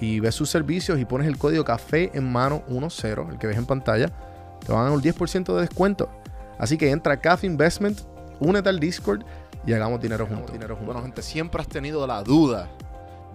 [0.00, 3.56] y ves sus servicios y pones el código café en mano 10, el que ves
[3.56, 4.08] en pantalla,
[4.64, 6.08] te van a dar un 10% de descuento.
[6.58, 8.00] Así que entra a Cafe Investment,
[8.40, 9.24] únete al Discord
[9.66, 10.52] y hagamos dinero juntos.
[10.52, 10.94] Dinero juntos.
[10.94, 12.70] Bueno, gente, siempre has tenido la duda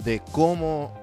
[0.03, 0.93] de cómo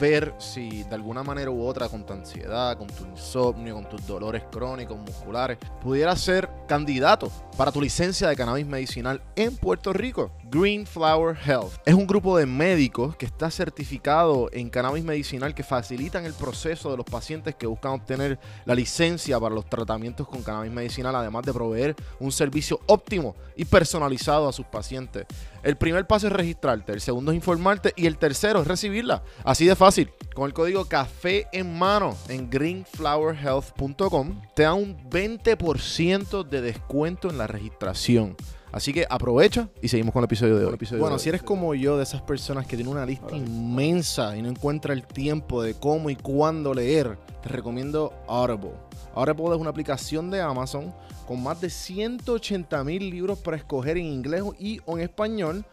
[0.00, 4.06] ver si de alguna manera u otra con tu ansiedad, con tu insomnio, con tus
[4.06, 10.32] dolores crónicos, musculares, pudieras ser candidato para tu licencia de cannabis medicinal en Puerto Rico.
[10.52, 15.62] Green Flower Health es un grupo de médicos que está certificado en cannabis medicinal que
[15.62, 20.42] facilitan el proceso de los pacientes que buscan obtener la licencia para los tratamientos con
[20.42, 25.24] cannabis medicinal, además de proveer un servicio óptimo y personalizado a sus pacientes.
[25.62, 29.22] El primer paso es registrarte, el segundo es informarte y el tercero es recibirla.
[29.44, 30.10] Así de fácil.
[30.34, 37.38] Con el código café en mano en greenflowerhealth.com te da un 20% de descuento en
[37.38, 38.36] la registración.
[38.72, 40.78] Así que aprovecha y seguimos con el episodio de hoy.
[40.98, 44.48] bueno, si eres como yo, de esas personas que tienen una lista inmensa y no
[44.48, 48.72] encuentra el tiempo de cómo y cuándo leer, te recomiendo Audible.
[49.14, 50.92] Audible es una aplicación de Amazon
[51.26, 55.66] con más de 180 mil libros para escoger en inglés y o en español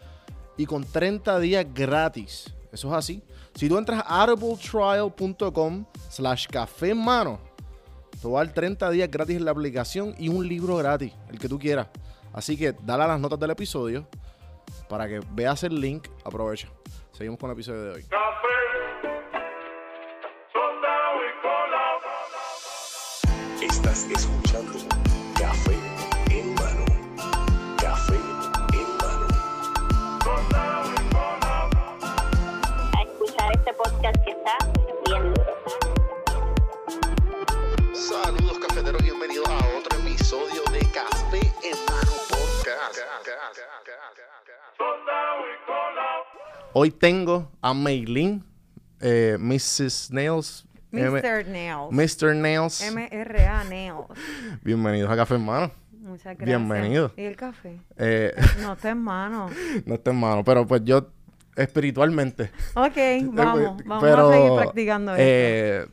[0.57, 2.53] y con 30 días gratis.
[2.71, 3.23] Eso es así.
[3.55, 7.39] Si tú entras a audibletrial.com slash café en mano,
[8.21, 11.39] te va a dar 30 días gratis en la aplicación y un libro gratis, el
[11.39, 11.87] que tú quieras.
[12.33, 14.07] Así que dale a las notas del episodio
[14.87, 16.07] para que veas el link.
[16.23, 16.67] Aprovecha.
[17.11, 18.05] Seguimos con el episodio de hoy.
[23.61, 24.48] Estás escuchando
[46.73, 48.43] Hoy tengo a Maylin,
[49.01, 50.11] eh, Mrs.
[50.11, 50.65] Nails.
[50.91, 51.45] Mr.
[51.47, 51.91] Nails.
[51.91, 52.35] Mr.
[52.35, 52.81] Nails.
[52.81, 54.05] M-R-A Nails.
[54.63, 55.71] Bienvenidos a Café en Mano.
[56.01, 56.45] Muchas gracias.
[56.45, 57.11] Bienvenido.
[57.17, 57.79] ¿Y el café?
[57.97, 59.49] Eh, No está en mano.
[59.85, 61.09] no está en mano, pero pues yo
[61.55, 62.51] espiritualmente.
[62.75, 62.95] Ok,
[63.33, 63.83] vamos.
[63.85, 65.23] Vamos Pero, a seguir practicando esto.
[65.23, 65.85] eh,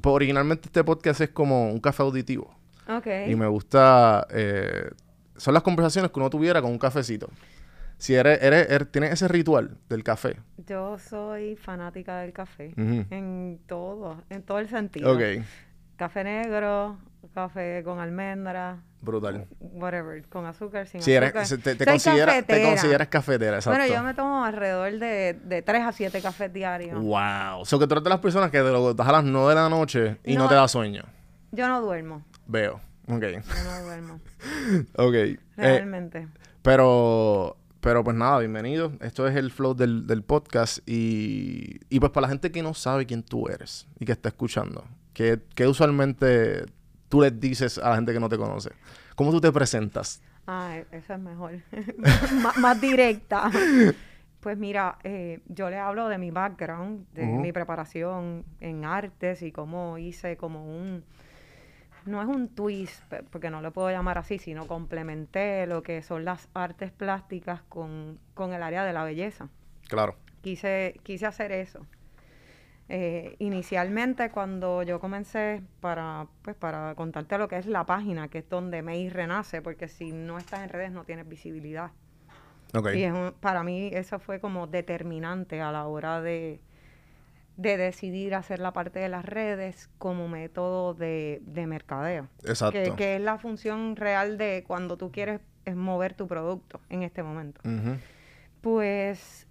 [0.00, 2.52] pues originalmente este podcast es como un café auditivo.
[2.88, 3.06] ok.
[3.28, 4.26] Y me gusta.
[4.30, 4.90] eh,
[5.36, 7.28] son las conversaciones que uno tuviera con un cafecito.
[8.00, 10.36] Si eres, eres, eres- tienes ese ritual del café.
[10.66, 12.72] Yo soy fanática del café.
[12.76, 14.22] En todo.
[14.30, 15.12] En todo el sentido.
[15.14, 15.20] Ok,
[15.96, 16.96] Café negro,
[17.34, 19.46] café con almendra, brutal.
[19.60, 20.26] whatever.
[20.30, 21.46] Con azúcar, sin Si eres, azúcar.
[21.46, 23.78] se- te, te considera- te consideras cafetera, exacto.
[23.78, 26.98] Bueno, yo me tomo alrededor de, de 3 a 7 cafés diarios.
[26.98, 27.60] Wow.
[27.60, 29.50] O sea, que tú eres de las personas que te lo das a las 9
[29.50, 30.48] de la noche y no, No.
[30.48, 31.02] te da sueño.
[31.52, 32.24] Yo no duermo.
[32.46, 32.80] Veo.
[33.08, 33.22] Ok.
[33.22, 34.20] Yo no duermo.
[34.96, 35.14] Ok.
[35.14, 36.28] Eh, Realmente.
[36.62, 38.92] pero, pero pues nada, bienvenido.
[39.00, 40.78] Esto es el flow del, del podcast.
[40.88, 44.28] Y, y pues para la gente que no sabe quién tú eres y que está
[44.28, 46.64] escuchando, ¿qué, qué usualmente
[47.08, 48.70] tú les dices a la gente que no te conoce?
[49.16, 50.22] ¿Cómo tú te presentas?
[50.46, 51.52] Ah, e- esa es mejor.
[52.42, 53.50] más, más directa.
[54.40, 59.52] Pues mira, eh, yo le hablo de mi background, de mi preparación en artes y
[59.52, 61.04] cómo hice como un...
[62.06, 66.24] No es un twist, porque no lo puedo llamar así, sino complementé lo que son
[66.24, 69.48] las artes plásticas con, con el área de la belleza.
[69.88, 70.16] Claro.
[70.42, 71.86] Quise, quise hacer eso.
[72.88, 78.38] Eh, inicialmente cuando yo comencé para, pues, para contarte lo que es la página, que
[78.38, 81.92] es donde May renace, porque si no estás en redes no tienes visibilidad.
[82.74, 82.88] Ok.
[82.94, 86.60] Y es un- para mí eso fue como determinante a la hora de,
[87.60, 92.28] de decidir hacer la parte de las redes como método de, de mercadeo.
[92.44, 92.72] Exacto.
[92.72, 97.02] Que, que es la función real de cuando tú quieres es mover tu producto en
[97.02, 97.60] este momento.
[98.60, 99.46] Pues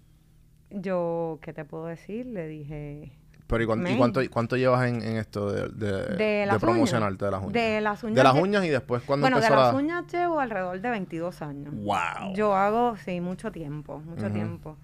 [0.70, 2.26] yo, ¿qué te puedo decir?
[2.26, 3.12] Le dije...
[3.46, 6.58] Pero ¿y, cuán- y cuánto, cuánto llevas en, en esto de, de, De de las
[6.58, 7.52] promocionarte de las uñas?
[7.52, 8.14] De las uñas.
[8.16, 9.78] De las uñas y después cuando Bueno, de empezó las la...
[9.78, 11.74] uñas llevo alrededor de 22 años.
[11.74, 12.34] ¡Wow!
[12.34, 14.76] Yo hago, sí, mucho tiempo, mucho tiempo.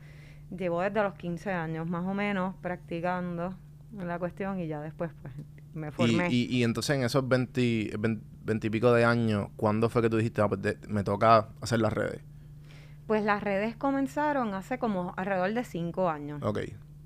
[0.50, 3.54] Llevo desde los 15 años más o menos practicando
[3.96, 5.32] la cuestión y ya después pues
[5.74, 6.28] me formé.
[6.30, 7.92] y, y entonces en esos 20,
[8.44, 11.48] 20 y pico de años, ¿cuándo fue que tú dijiste, "Ah, pues, de- me toca
[11.60, 12.20] hacer las redes?
[13.06, 16.40] Pues las redes comenzaron hace como alrededor de 5 años.
[16.42, 16.60] Ok.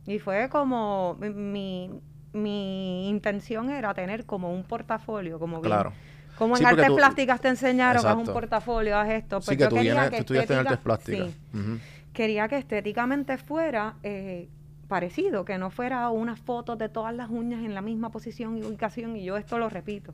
[0.07, 1.91] Y fue como mi-
[2.33, 5.73] mi, intención era tener como un portafolio, como bien.
[5.75, 5.93] Claro.
[6.39, 9.37] Como en Sí, artes tú- plásticas te enseñaron, que es un portafolio, haz esto.
[9.39, 11.29] Pues sí, que yo tú, vienes, que tú estudiaste en artes plásticas.
[11.29, 11.79] sí, Ujú.
[12.13, 14.49] Quería que estéticamente fuera eh,
[14.89, 18.65] parecido, que no fuera unas fotos de todas las uñas en la misma posición y
[18.65, 20.13] ubicación, y yo esto lo repito,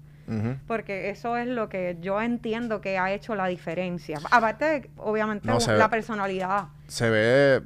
[0.66, 4.18] porque eso es lo que yo entiendo que ha hecho la diferencia.
[4.30, 6.64] Aparte, de, obviamente, No, se ve- la personalidad.
[6.88, 7.62] Se ve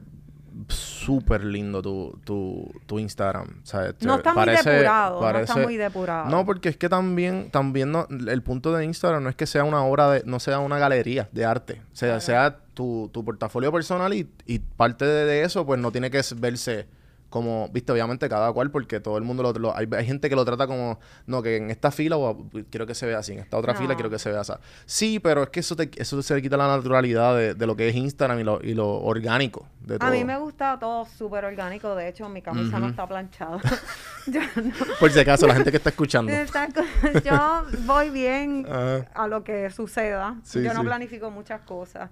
[0.69, 3.61] súper lindo tu, tu, tu Instagram.
[3.63, 6.29] o sea, No está muy parece- depurado, no está muy depurado.
[6.31, 9.65] No, porque es que también, también no- el punto de Instagram no es que sea
[9.65, 11.83] una obra de, no sea una galería de arte.
[11.93, 12.21] O sea, Claro.
[12.21, 16.23] sea tu, tu portafolio personal y, y parte de, de eso, pues no tiene que
[16.37, 16.87] verse
[17.29, 20.35] como, viste, obviamente cada cual, porque todo el mundo lo, lo- hay, hay gente que
[20.35, 23.39] lo trata como, no, que en esta fila o, quiero que se vea así, en
[23.39, 24.53] esta otra fila quiero que se vea así.
[24.85, 27.77] Sí, pero es que eso, te, eso se le quita la naturalidad de, de lo
[27.77, 30.09] que es Instagram y lo, y lo orgánico de todo.
[30.09, 33.61] A mí me gusta todo súper orgánico, de hecho mi camisa no está planchada.
[34.27, 36.33] yo, no- Por si acaso, la gente que está escuchando.
[37.25, 39.07] Yo voy bien Ajá.
[39.15, 40.35] a lo que suceda.
[40.43, 40.87] Sí, yo no sí.
[40.87, 42.11] planifico muchas cosas.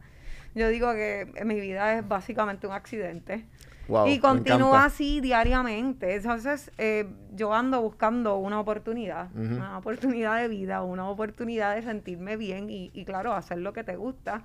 [0.55, 3.47] Yo digo que mi vida es básicamente un accidente.
[3.89, 6.15] Wow, y continúa así diariamente.
[6.15, 12.37] Entonces, eh, yo ando buscando una oportunidad, una oportunidad de vida, una oportunidad de sentirme
[12.37, 14.43] bien y, y, claro, hacer lo que te gusta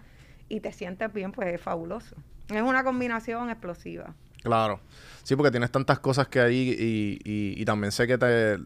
[0.48, 2.16] y te sientes bien, pues es fabuloso.
[2.50, 4.14] Es una combinación explosiva.
[4.44, 4.80] Claro.
[5.24, 8.60] Sí, porque tienes tantas cosas que hay y, y, y también sé que te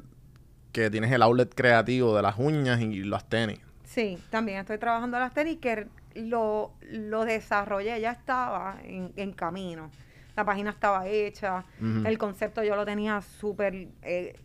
[0.71, 3.59] que tienes el outlet creativo de las uñas y los tenis.
[3.83, 5.87] Sí, también estoy trabajando las tenis que
[6.17, 9.89] lo, lo desarrollé, ya estaba en, en camino.
[10.35, 14.39] La página estaba hecha, el concepto yo lo tenía súper eh,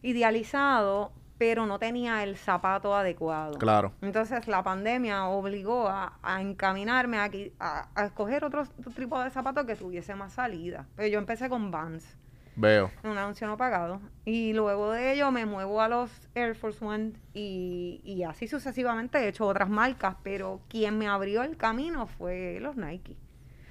[0.00, 3.58] idealizado, pero no tenía el zapato adecuado.
[3.58, 3.92] Claro.
[4.00, 7.30] Entonces la pandemia obligó a, a encaminarme a,
[7.60, 10.86] a, a escoger otro, otro tipo de zapato que tuviese más salida.
[10.96, 12.16] Pero yo empecé con Vans
[12.56, 12.90] Veo.
[13.04, 14.00] un anuncio no pagado.
[14.24, 19.18] Y luego de ello me muevo a los Air Force One y, y así sucesivamente
[19.18, 23.16] he hecho otras marcas, pero quien me abrió el camino fue los Nike.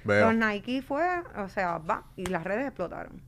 [0.04, 0.30] Veo.
[0.30, 1.04] Los Nike fue,
[1.36, 3.20] o sea, va, y las redes explotaron.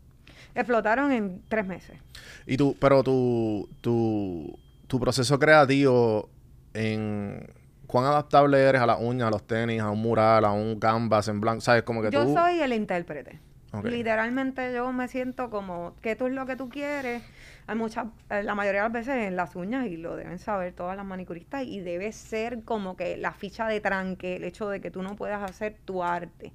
[0.54, 1.98] Explotaron en tres meses.
[2.46, 4.56] Y tú, pero tu, tu,
[4.86, 6.28] tu proceso creativo
[6.72, 7.52] en
[7.88, 11.26] cuán adaptable eres a las uñas, a los tenis, a un mural, a un canvas
[11.26, 13.40] en blanco, sabes como que Yo tú soy el intérprete.
[13.72, 13.84] Ok.
[13.84, 17.22] Literalmente yo me siento como que tú es lo que tú quieres.
[17.66, 20.72] Hay muchas, eh, la mayoría de las veces en las uñas, y lo deben saber
[20.72, 24.80] todas las manicuristas, y debe ser como que la ficha de tranque, el hecho de
[24.80, 26.52] que tú no puedas hacer tu arte.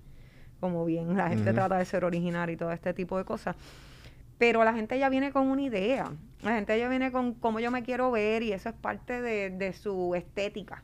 [0.59, 3.55] Como bien la gente trata de ser original y todo este tipo de cosas.
[4.37, 6.11] Pero la gente ya viene con una idea.
[6.41, 9.49] La gente ya viene con cómo yo me quiero ver y eso es parte de,
[9.49, 10.83] de su estética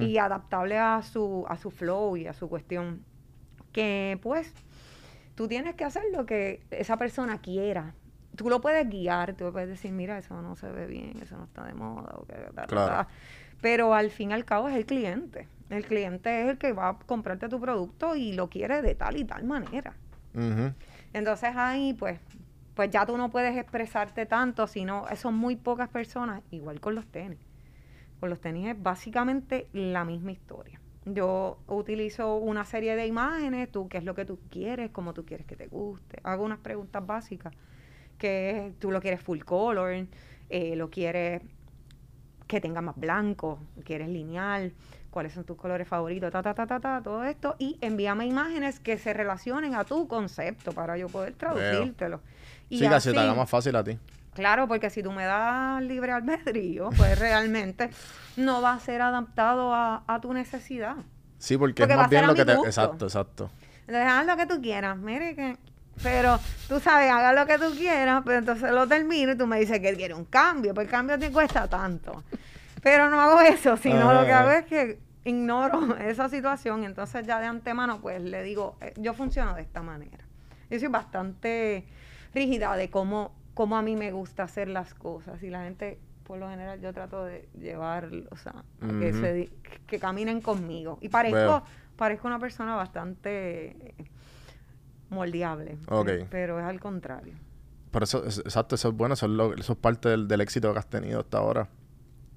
[0.00, 3.04] y adaptable a su, a su flow y a su cuestión.
[3.72, 4.52] Que pues
[5.40, 7.94] tú tienes que hacer lo que esa persona quiera.
[8.36, 11.44] Tú lo puedes guiar, tú puedes decir, mira, eso no se ve bien, eso no
[11.44, 12.12] está de moda.
[12.18, 12.92] O que, ta, ta, Claro.
[12.92, 13.08] ta.
[13.62, 15.48] Pero al fin y al cabo es el cliente.
[15.70, 19.16] El cliente es el que va a comprarte tu producto y lo quiere de tal
[19.16, 19.94] y tal manera.
[21.14, 22.20] Entonces ahí, pues,
[22.74, 27.06] pues ya tú no puedes expresarte tanto, sino son muy pocas personas, igual con los
[27.06, 27.40] tenis.
[28.20, 30.79] Con los tenis es básicamente la misma historia.
[31.14, 35.24] Yo utilizo una serie de imágenes, tú qué es lo que tú quieres, cómo tú
[35.24, 36.18] quieres que te guste.
[36.22, 37.52] Hago unas preguntas básicas,
[38.18, 40.06] que es, tú lo quieres full color,
[40.48, 41.42] eh, lo quieres
[42.46, 44.72] que tenga más blanco, quieres lineal,
[45.10, 48.80] cuáles son tus colores favoritos, ta, ta, ta, ta, ta, todo esto, y envíame imágenes
[48.80, 52.20] que se relacionen a tu concepto para yo poder traducírtelo.
[52.68, 53.98] Y sí, casi te así- haga más fácil a ti.
[54.40, 57.90] Claro, porque si tú me das libre albedrío, pues realmente
[58.36, 60.96] no va a ser adaptado a, a tu necesidad.
[61.38, 62.54] Sí, porque, Porque es más bien lo que te...
[62.54, 62.68] gusto.
[62.68, 63.50] Exacto, exacto.
[63.86, 65.56] Entonces, haz lo que tú quieras, mire que...
[66.02, 69.60] Pero tú sabes, haga lo que tú quieras, pero entonces lo termino y tú me
[69.60, 72.24] dices que quieres un cambio, pues el cambio te cuesta tanto.
[72.82, 74.40] Pero no hago eso, sino lo que Ajá.
[74.40, 78.94] hago es que ignoro esa situación y entonces ya de antemano pues le digo, eh,
[78.96, 80.24] yo funciono de esta manera.
[80.70, 81.84] Yo soy bastante
[82.32, 86.38] rígida de cómo, cómo a mí me gusta hacer las cosas y la gente, por
[86.38, 89.50] lo general, yo trato de llevarlos a, a que, se
[89.86, 90.96] que caminen conmigo.
[91.02, 91.62] Y parezco,
[91.94, 93.94] parezco una persona bastante
[95.10, 96.06] moldeable, Ok.
[96.06, 97.34] pe- pero es al contrario.
[97.90, 100.40] Pero eso, es- exacto, eso es bueno, eso es, lo- eso es parte del, del
[100.40, 101.68] éxito que has tenido hasta ahora.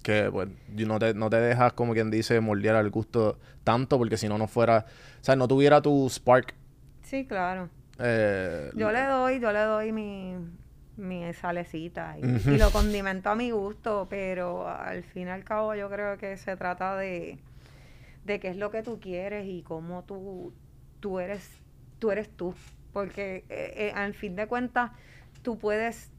[0.02, 4.18] Que, pues, no te, no te dejas, como quien dice, moldear al gusto tanto, porque
[4.18, 4.86] si no, no fuera...
[5.22, 6.54] O sea, no tuviera tu spark.
[7.04, 7.70] Sí, claro.
[8.00, 10.36] eh, Yo le doy, yo le doy mi,
[10.98, 15.76] mi salecita y, y lo condimento a mi gusto, pero al fin y al cabo
[15.76, 17.40] yo creo que se trata de,
[18.26, 20.54] de qué es lo que tú quieres y cómo tú,
[21.00, 21.50] tú eres,
[22.00, 22.54] tú eres tú.
[22.92, 24.92] Porque eh, eh, al fin de cuentas
[25.42, 26.12] tú puedes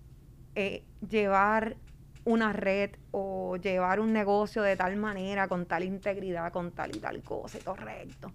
[0.55, 1.77] eh, llevar
[2.25, 6.99] una red o llevar un negocio de tal manera, con tal integridad, con tal y
[6.99, 8.33] tal cosa, y correcto.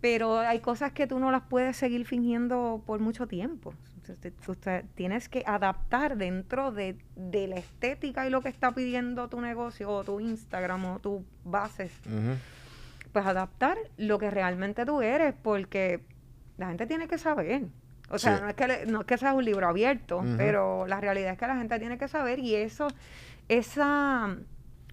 [0.00, 3.74] Pero hay cosas que tú no las puedes seguir fingiendo por mucho tiempo.
[4.08, 9.28] Usted, usted- tienes que adaptar dentro de, de la estética y lo que está pidiendo
[9.28, 11.92] tu negocio o tu Instagram o tus bases
[13.12, 16.04] pues adaptar lo que realmente tú eres, porque
[16.58, 17.62] la gente tiene que saber.
[18.10, 18.42] O sea, Sí.
[18.42, 21.38] no es que le- no es que sea un libro abierto, pero la realidad es
[21.38, 22.88] que la gente tiene que saber y eso,
[23.48, 24.36] esa,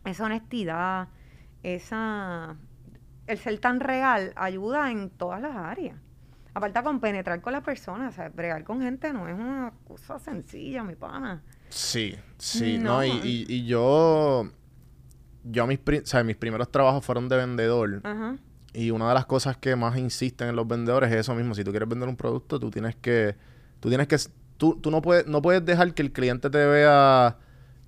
[0.06, 1.10] esa honestidad,
[1.64, 2.56] esa
[3.28, 5.98] el ser tan real ayuda en todas las áreas.
[6.56, 10.20] Aparte con penetrar con las personas, o sea, bregar con gente no es una cosa
[10.20, 11.42] sencilla, mi pana.
[11.70, 13.04] Sí, sí, no, No.
[13.04, 14.48] y, y- y yo,
[15.44, 18.38] yo mis, o sea, mis primeros trabajos fueron de vendedor Ajá.
[18.74, 21.64] y una de las cosas que más insisten en los vendedores es eso mismo, si
[21.64, 23.36] tú quieres vender un producto, tú tienes que,
[23.80, 24.18] tú tienes que,
[24.58, 27.38] tú, tú no puedes, no puedes dejar que el cliente te vea,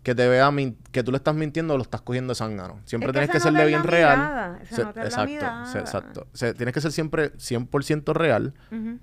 [0.06, 0.50] que te vea,
[0.92, 2.80] que tú le estás mintiendo o lo estás cogiendo de zángano.
[2.86, 4.60] Siempre Es que tienes que serle en bien real.
[4.62, 6.28] exacto, exacto.
[6.56, 8.54] Tienes que ser siempre 100% real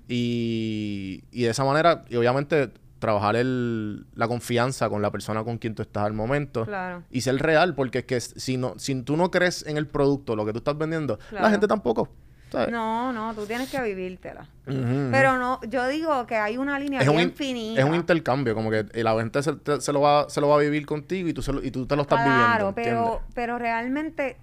[0.07, 5.57] y, y de esa manera, y obviamente trabajar el, la confianza con la persona con
[5.57, 6.65] quien tú estás al momento.
[6.65, 7.03] Claro.
[7.11, 10.37] Y ser real, porque es que si, no, si tú no crees en el producto,
[10.37, 11.43] lo que tú estás vendiendo, Claro.
[11.45, 12.09] la gente tampoco.
[12.53, 12.71] ¿Sabes?
[12.71, 14.47] No, no, tú tienes que vivírtela.
[14.65, 17.81] Pero no, yo digo que hay una línea es un, bien in- finita.
[17.81, 20.55] es un intercambio, como que la gente se, te- se lo va, se lo va
[20.55, 22.31] a vivir contigo y tú, se lo- y tú te lo estás Claro,
[22.73, 22.75] viviendo.
[22.75, 23.31] pero, ¿entiendes?
[23.35, 24.37] pero realmente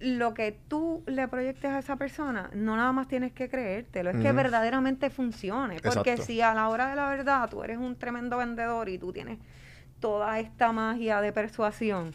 [0.00, 4.16] lo que tú le proyectes a esa persona, no nada más tienes que creértelo, es
[4.16, 5.76] que verdaderamente funcione.
[5.80, 6.24] Porque Exacto.
[6.24, 9.38] si a la hora de la verdad tú eres un tremendo vendedor y tú tienes
[10.00, 12.14] toda esta magia de persuasión,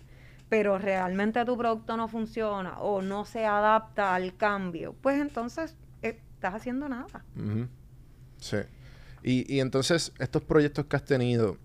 [0.49, 6.19] pero realmente tu producto no funciona o no se adapta al cambio, pues entonces eh,
[6.33, 7.23] estás haciendo nada.
[8.37, 8.57] Sí.
[9.21, 11.57] Y, y entonces, estos proyectos que has tenido,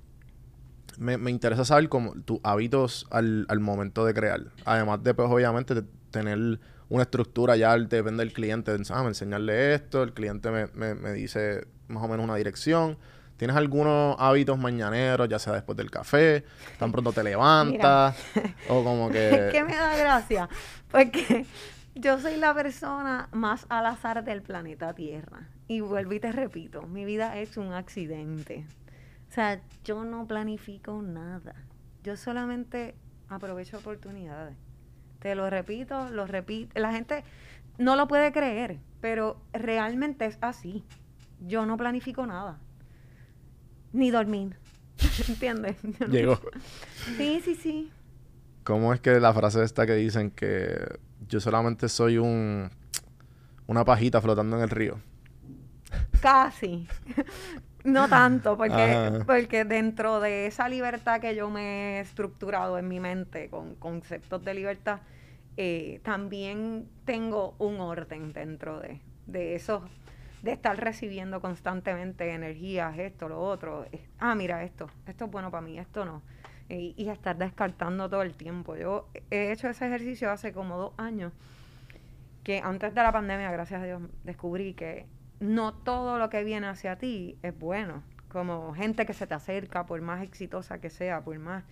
[0.98, 4.40] me, me interesa saber cómo tus hábitos al, al momento de crear.
[4.64, 9.08] Además de, pues, obviamente, de tener una estructura ya, depende del cliente, de, ah, me
[9.08, 12.98] enseñarle esto, el cliente me, me, me dice más o menos una dirección.
[13.36, 16.44] ¿Tienes algunos hábitos mañaneros, ya sea después del café,
[16.78, 18.16] tan pronto te levantas,
[18.68, 19.28] o como que...
[19.46, 20.48] Es que me da gracia,
[20.90, 21.44] porque
[21.96, 25.48] yo soy la persona más al azar del planeta Tierra.
[25.66, 28.66] Y vuelvo y te repito, mi vida es un accidente.
[29.30, 31.54] O sea, yo no planifico nada.
[32.02, 32.94] Yo solamente
[33.28, 34.56] aprovecho oportunidades.
[35.18, 36.78] Te lo repito, lo repito.
[36.78, 37.24] La gente
[37.78, 40.84] no lo puede creer, pero realmente es así.
[41.40, 42.58] Yo no planifico nada.
[43.94, 44.56] Ni dormir.
[45.28, 45.76] ¿Entiendes?
[46.00, 46.38] No- Llegó.
[47.16, 47.90] Sí, sí, sí.
[48.64, 50.98] ¿Cómo es que la frase esta que dicen que
[51.28, 52.70] yo solamente soy un
[53.66, 55.00] una pajita flotando en el río?
[56.20, 56.86] Casi.
[57.84, 59.24] no tanto, porque, Ajá.
[59.26, 64.44] porque dentro de esa libertad que yo me he estructurado en mi mente con conceptos
[64.44, 65.00] de libertad,
[65.56, 69.84] eh, también tengo un orden dentro de, de eso,
[70.44, 73.86] de estar recibiendo constantemente energías, esto, lo otro.
[74.18, 76.22] Ah, mira, esto, esto es bueno para mí, esto no.
[76.68, 78.76] Y, y estar descartando todo el tiempo.
[78.76, 81.32] Yo he hecho ese ejercicio hace como dos años
[82.44, 85.06] que antes de la pandemia, gracias a Dios, descubrí que
[85.40, 88.02] no todo lo que viene hacia ti es bueno.
[88.28, 91.64] Como gente que se te acerca, por más exitosa que sea, por más,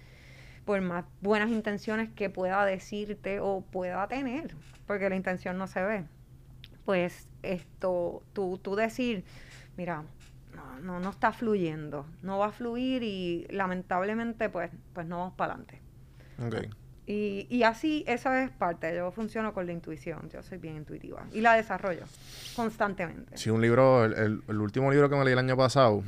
[0.65, 4.55] por más buenas intenciones que pueda decirte o pueda tener,
[4.87, 6.05] porque la intención no se ve.
[6.85, 9.25] Pues esto, tú, tú decir,
[9.77, 10.05] mira,
[10.55, 15.35] no, no, no está fluyendo, no va a fluir y lamentablemente pues, pues no vamos
[15.35, 15.81] para adelante.
[17.07, 18.95] Y, y así, esa es parte.
[18.97, 20.29] Yo funciono con la intuición.
[20.33, 21.25] Yo soy bien intuitiva.
[21.33, 22.05] Y la desarrollo
[22.57, 23.37] constantemente.
[23.37, 26.03] Sí, un libro, el, el- el último libro que me leí el año pasado,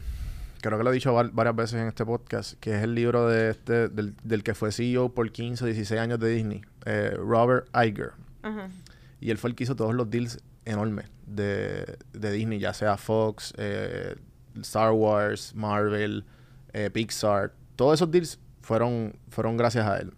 [0.60, 3.28] creo que lo he dicho var- varias veces en este podcast, que es el libro
[3.28, 7.14] de este, del, del que fue CEO por 15 o 16 años de Disney, eh,
[7.18, 8.12] Robert Iger.
[9.20, 12.96] Y él fue el que hizo todos los deals enormes de, de Disney, ya sea
[12.96, 14.14] Fox, eh,
[14.60, 16.24] Star Wars, Marvel,
[16.72, 17.52] eh, Pixar.
[17.76, 20.12] Todos esos deals fueron, fueron gracias a él.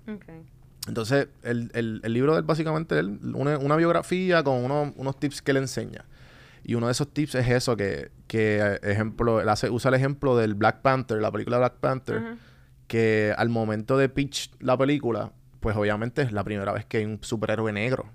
[0.89, 5.19] Entonces, el, el, el libro de él, básicamente, él, una, una biografía con uno- unos
[5.19, 6.05] tips que le enseña.
[6.63, 9.95] Y uno de esos tips es eso, que, que eh, ejemplo, él hace, usa el
[9.95, 12.21] ejemplo del Black Panther, la película Black Panther,
[12.87, 17.05] que al momento de pitch la película, pues obviamente es la primera vez que hay
[17.05, 18.09] un superhéroe negro.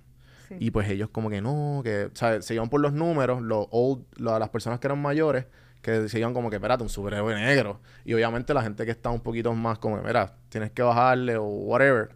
[0.59, 0.65] Sí.
[0.67, 3.67] Y pues ellos como que no, que, o sea, se iban por los números, los
[3.71, 5.45] old, lo- las personas que eran mayores,
[5.81, 7.79] que se iban como que, espérate, un superhéroe negro.
[8.05, 11.43] Y obviamente la gente que está un poquito más como, mira, tienes que bajarle o
[11.45, 12.15] whatever,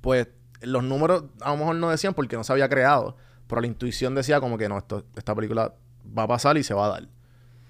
[0.00, 0.28] pues
[0.62, 4.14] los números a lo mejor no decían porque no se había creado, pero la intuición
[4.14, 5.74] decía como que no, esto, esta película
[6.16, 7.08] va a pasar y se va a dar.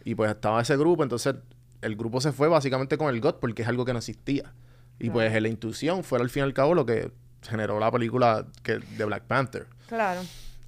[0.05, 1.35] Y pues estaba ese grupo, entonces
[1.81, 4.53] el grupo se fue básicamente con el GOT porque es algo que no existía.
[5.01, 7.11] Y pues la intuición fue al fin y al cabo lo que
[7.49, 9.67] generó la película que, de Black Panther.
[9.89, 10.21] Claro.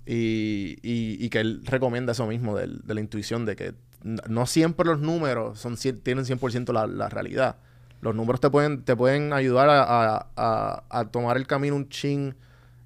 [0.04, 4.86] Y, y, y que él recomienda eso mismo de, la intuición, de que no siempre
[4.86, 7.56] los números son, cien- tienen 100% la, la realidad.
[8.02, 11.88] Los números te pueden, te pueden ayudar a, a- a- a tomar el camino un
[11.88, 12.36] chin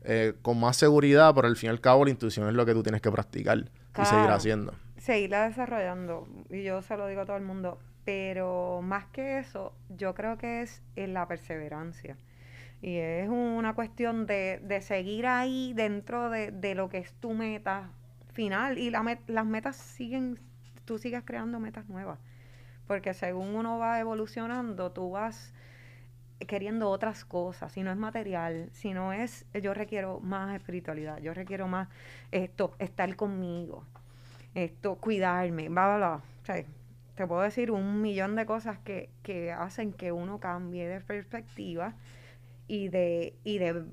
[0.04, 2.73] eh, con más seguridad, pero al fin y al cabo la intuición es lo que
[2.73, 4.73] tú tienes que practicar y seguir haciendo.
[4.97, 6.26] seguirla desarrollando.
[6.49, 7.78] Y yo se lo digo a todo el mundo.
[8.06, 12.16] Pero más que eso, yo creo que es en la perseverancia.
[12.83, 17.33] Y es una cuestión de, de seguir ahí dentro de, de lo que es tu
[17.35, 17.91] meta
[18.33, 18.79] final.
[18.79, 20.39] Y la met- las metas siguen,
[20.85, 22.19] tú sigues creando metas nuevas.
[22.87, 25.55] Porque según uno va evolucionando, tú vas
[26.47, 31.35] queriendo otras cosas, si no es material, si no es, yo requiero más espiritualidad, yo
[31.35, 31.89] requiero más
[32.33, 33.85] esto, estar conmigo,
[34.55, 36.15] esto, cuidarme, bla, bla, bla.
[36.43, 36.65] O sea,
[37.15, 41.95] te puedo decir un millón de cosas que, que hacen que uno cambie de perspectiva
[42.71, 43.85] y de, y de,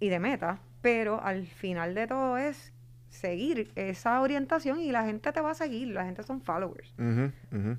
[0.00, 2.72] y de meta, pero al final de todo es
[3.08, 7.30] seguir esa orientación y la gente te va a seguir, la gente son followers, ujú.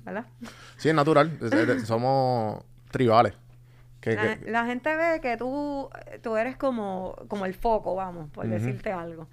[0.04, 0.24] ¿verdad?
[0.78, 1.30] Sí, es natural.
[1.84, 3.34] somos tribales.
[4.00, 5.90] Que, La, que- la gente ve que tú,
[6.22, 9.28] tú eres como, como el foco, vamos, por decirte algo.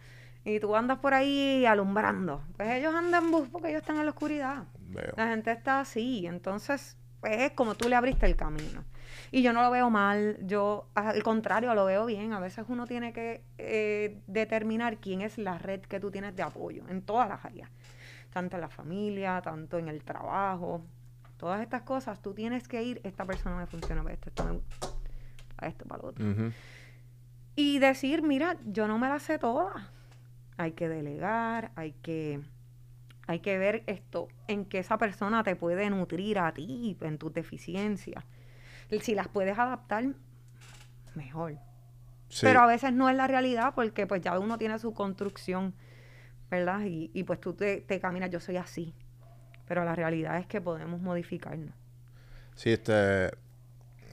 [0.46, 2.42] Y tú andas por ahí alumbrando.
[2.58, 4.64] Pues ellos andan bus porque ellos están en la oscuridad.
[4.90, 5.14] veo.
[5.16, 6.26] La gente está así.
[6.28, 8.84] Entonces, pues es como tú le abriste el camino.
[9.36, 10.38] Y yo no lo veo mal.
[10.42, 12.34] Yo, al contrario, lo veo bien.
[12.34, 16.44] A veces uno tiene que eh, determinar quién es la red que tú tienes de
[16.44, 17.68] apoyo en todas las áreas.
[18.32, 20.86] Tanto en la familia, tanto en el trabajo.
[21.38, 24.60] Todas estas cosas, tú tienes que ir, esta persona me funciona para esto, esto me-
[25.56, 26.24] para esto, para lo otro.
[27.56, 29.90] Y decir, mira, yo no me la sé toda.
[30.58, 32.40] Hay que delegar, hay que,
[33.26, 37.34] hay que ver esto, en que esa persona te puede nutrir a ti, en tus
[37.34, 38.24] deficiencias.
[39.02, 40.06] Si las puedes adaptar,
[41.16, 41.54] mejor.
[42.30, 42.46] Sí.
[42.46, 45.74] Pero a veces no es la realidad porque pues ya uno tiene su construcción,
[46.50, 46.82] ¿verdad?
[46.86, 48.94] Y, y pues tú te, te caminas, yo soy así.
[49.68, 51.74] Pero la realidad es que podemos modificarnos.
[52.56, 53.32] Sí, este.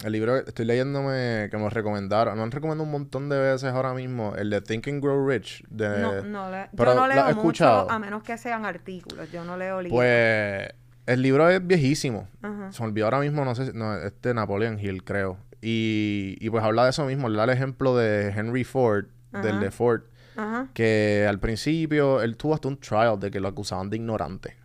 [0.04, 2.34] El libro estoy leyéndome que me lo recomendaron.
[2.36, 4.34] Me han recomendado un montón de veces ahora mismo.
[4.34, 5.64] El de Think and Grow Rich.
[5.68, 7.90] De, no, no le- pero yo no ¿lo leo mucho escuchado?
[7.90, 9.30] a menos que sean artículos.
[9.30, 9.98] Yo no leo libros.
[9.98, 10.72] Pues.
[11.12, 12.28] El libro es viejísimo.
[12.42, 12.72] Ajá.
[12.72, 15.38] Se me olvidó ahora mismo, no sé, si- no, este Napoleon Hill, creo.
[15.62, 17.28] Y, y pues habla de eso mismo.
[17.28, 19.06] Le da el ejemplo de Henry Ford,
[19.42, 20.02] del de Ford,
[20.36, 20.68] Ajá.
[20.74, 24.56] que al principio él tuvo hasta un trial de que lo acusaban de ignorante.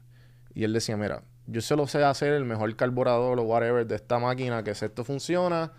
[0.53, 4.17] Y él decía, mira, yo solo sé hacer el mejor carburador o whatever de esta
[4.19, 5.71] máquina, que sé esto funciona.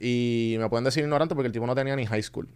[0.00, 2.48] Y me pueden decir ignorante porque el tipo no tenía ni high school.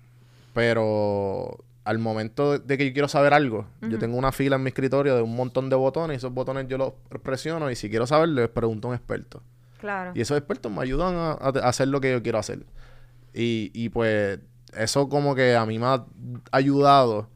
[0.54, 4.68] Pero al momento de que yo quiero saber algo, yo tengo una fila en mi
[4.68, 8.06] escritorio de un montón de botones y esos botones yo los presiono y si quiero
[8.06, 9.42] saber les pregunto a un experto.
[9.78, 10.10] Claro.
[10.14, 12.66] Y esos expertos me ayudan a, a- a hacer lo que yo quiero hacer.
[13.32, 14.40] Y, y pues
[14.76, 16.04] eso como que a mí me ha
[16.52, 17.28] ayudado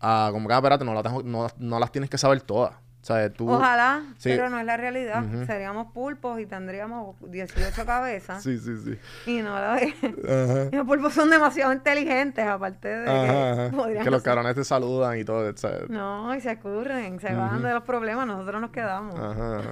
[0.00, 2.74] a como que, ah, espérate, no, la tengo- no, no las tienes que saber todas.
[3.08, 3.50] Sea, tú...
[3.50, 4.28] Ojalá, Sí.
[4.28, 5.24] pero no es la realidad.
[5.46, 8.42] Seríamos pulpos y tendríamos 18 cabezas.
[8.42, 8.98] Sí, sí, sí.
[9.30, 9.74] Y no la.
[9.74, 10.68] Ajá.
[10.70, 14.04] Y los pulpos son demasiado inteligentes, aparte de Ajá, que ajá.
[14.04, 15.88] Que los cabrones te saludan y todo, ¿sabes?
[15.88, 19.14] No, y se escurren, se van de los problemas, nosotros nos quedamos.
[19.18, 19.62] Ajá.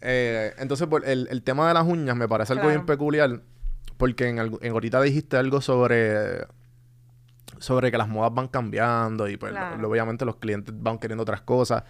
[0.00, 3.40] Eh, entonces, pues, el, el tema de las uñas me parece algo bien peculiar.
[3.98, 6.46] Porque en, algo- en ahorita dijiste algo sobre
[7.58, 9.76] sobre que las modas van cambiando y pues Claro.
[9.76, 11.82] lo- obviamente los clientes van queriendo otras cosas.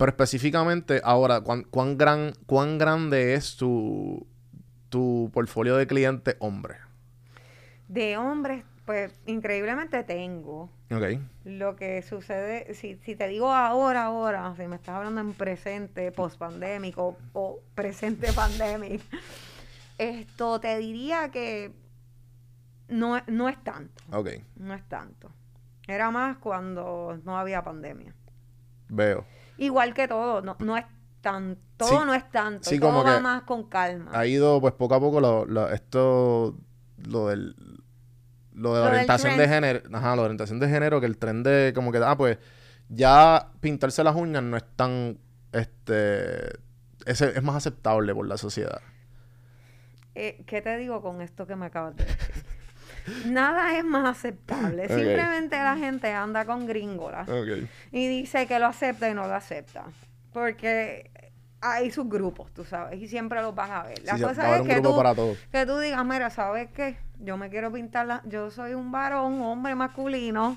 [0.00, 4.26] Pero específicamente ahora, ¿cuán, cuán gran, cuán grande es tu,
[4.88, 6.76] tu portfolio de clientes hombre?
[7.86, 10.70] De hombres, pues increíblemente tengo.
[10.90, 11.20] Ok.
[11.44, 16.10] Lo que sucede, si, si te digo ahora, ahora, si me estás hablando en presente,
[16.12, 19.04] post-pandémico o presente pandémico,
[19.98, 21.72] esto te diría que
[22.88, 24.30] no, no es tanto, Ok.
[24.56, 25.30] no es tanto.
[25.86, 28.14] Era más cuando no había pandemia.
[28.88, 29.26] Veo.
[29.60, 30.84] Igual que todo, no, no es
[31.20, 31.96] tan, todo Sí.
[32.06, 34.10] no es tanto, Sí, todo como va que más con calma.
[34.12, 36.56] Ha ido pues poco a poco lo, lo- esto,
[36.96, 37.54] lo del...
[38.52, 41.42] Lo de la Lo orientación de género, ajá, la orientación de género, que el tren
[41.42, 42.38] de como que, ah, pues,
[42.88, 45.18] ya pintarse las uñas no es tan,
[45.52, 46.48] este,
[47.06, 48.80] es, es más aceptable por la sociedad.
[50.14, 52.29] Eh, ¿Qué te digo con esto que me acabas de decir?
[53.26, 54.88] Nada es más aceptable.
[54.88, 57.28] Simplemente la gente anda con gringolas
[57.92, 59.84] y dice que lo acepta y no lo acepta.
[60.32, 61.10] Porque
[61.60, 64.02] hay sus grupos, tú sabes, y siempre los van a ver.
[64.04, 64.96] La Sí, cosa es que tú,
[65.52, 66.96] que tú digas, mira, ¿sabes qué?
[67.18, 68.22] Yo me quiero pintar la...
[68.24, 70.56] Yo soy un varón, un hombre masculino.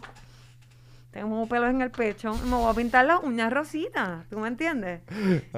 [1.12, 5.02] tengo pelos en el pecho, me voy a pintar las uñas rositas, ¿tú me entiendes?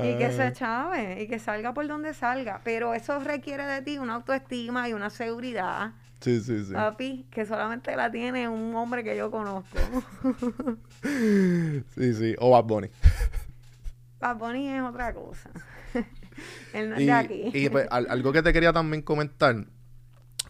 [0.01, 2.59] Y que se chave, y que salga por donde salga.
[2.63, 5.91] Pero eso requiere de ti una autoestima y una seguridad,
[6.25, 6.73] Sí, sí, sí.
[6.73, 9.77] papi, que solamente la tiene un hombre que yo conozco.
[11.03, 12.35] Sí, sí.
[12.39, 12.89] O Bad Bunny.
[14.19, 15.51] Bad Bunny es otra cosa.
[16.73, 17.51] Él no es Y, de aquí.
[17.53, 19.65] y, pues, al- algo que te quería también comentar,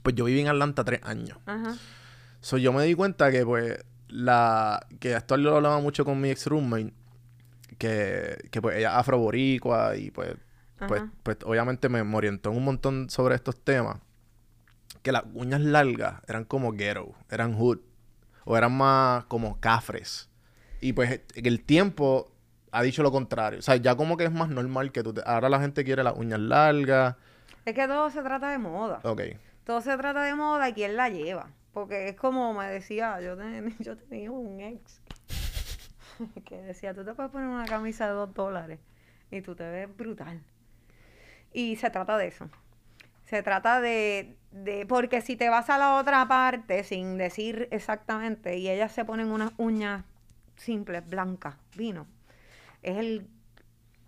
[0.01, 1.37] pues yo viví en Atlanta tres años.
[1.45, 1.75] Ajá.
[2.39, 4.79] So, yo me di cuenta que, pues, la...
[4.99, 6.93] Que esto lo hablaba mucho con mi ex roommate,
[7.77, 10.35] que, que pues, ella es afroboricua y, pues,
[10.87, 13.97] pues, pues, obviamente me, me orientó un montón sobre estos temas.
[15.05, 17.77] Que las uñas largas eran como ghetto, eran hood,
[18.43, 20.31] o eran más como cafres.
[20.81, 22.31] Y pues el tiempo
[22.71, 23.59] ha dicho lo contrario.
[23.59, 25.13] O sea, ya como que es más normal que tú...
[25.13, 27.17] te- Ahora la gente quiere las uñas largas.
[27.65, 28.99] Es que todo se trata de moda.
[29.03, 29.21] Ok.
[29.63, 31.51] Todo se trata de moda y quién la lleva.
[31.71, 35.01] Porque es como me decía, yo, ten- yo tenía un ex
[36.45, 38.79] que decía, tú te puedes poner una camisa de dos dólares
[39.29, 40.41] y tú te ves brutal.
[41.53, 42.49] Y se trata de eso.
[43.25, 48.57] Se trata de, de, porque si te vas a la otra parte sin decir exactamente
[48.57, 50.03] y ellas se ponen unas uñas
[50.57, 52.05] simples, blancas, vino,
[52.83, 53.27] es el,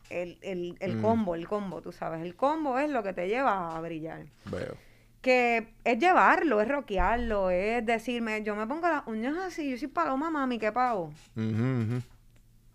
[0.09, 1.01] el, el, el Mm.
[1.01, 2.21] combo, el combo, tú sabes.
[2.21, 4.75] El combo es lo que te lleva a brillar Veo.
[5.21, 9.87] que es llevarlo, es roquearlo, es decirme, yo me pongo las uñas así, yo soy
[9.87, 11.11] paloma, mami, qué pavo.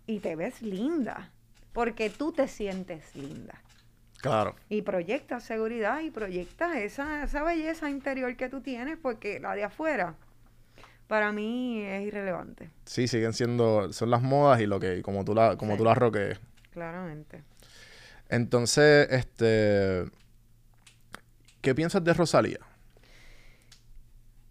[0.05, 1.31] Y te ves linda,
[1.71, 3.62] porque tú te sientes linda.
[4.23, 4.55] Claro.
[4.69, 9.65] Y proyectas seguridad y proyectas esa, esa belleza interior que tú tienes, porque la de
[9.65, 10.15] afuera,
[11.07, 13.91] para mí es irrelevante, Sí, siguen siendo...
[13.91, 15.01] Son las modas y lo que...
[15.01, 15.77] Como tú la, como Sí.
[15.79, 16.39] tú las roques.
[16.71, 17.43] claramente.
[18.29, 20.05] Entonces, este...
[21.61, 22.59] ¿Qué piensas de Rosalía?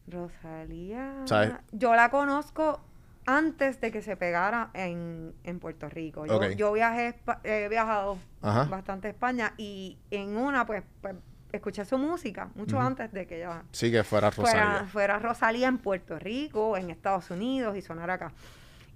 [0.07, 1.53] Rosalía, ¿Sabes?
[1.73, 2.81] yo la conozco
[3.27, 6.27] antes de que se pegara en, en Puerto Rico.
[6.27, 8.65] Yo, yo viajé, espa- he viajado Ajá.
[8.65, 11.15] bastante a España y en una pues, pues
[11.53, 14.63] escuché su música mucho antes de que ella Sí, que fuera Rosalía.
[14.65, 18.33] fuera, fuera Rosalía en Puerto Rico, en Estados Unidos y sonar acá.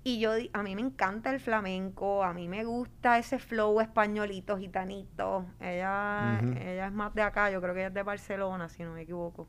[0.02, 4.56] Y yo, a mí me encanta el flamenco, a mí me gusta ese flow españolito,
[4.56, 5.44] gitanito.
[5.60, 8.92] Ella, ella es más de acá, yo creo que ella es de Barcelona, si no
[8.92, 9.48] me equivoco.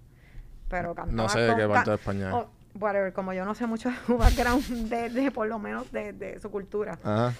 [0.67, 2.45] Pero canta No sé de qué parte de España es.
[2.79, 6.13] Whatever, como yo no sé mucho de su background, de, de- por lo menos de,
[6.13, 6.97] de su cultura.
[7.03, 7.33] Ajá.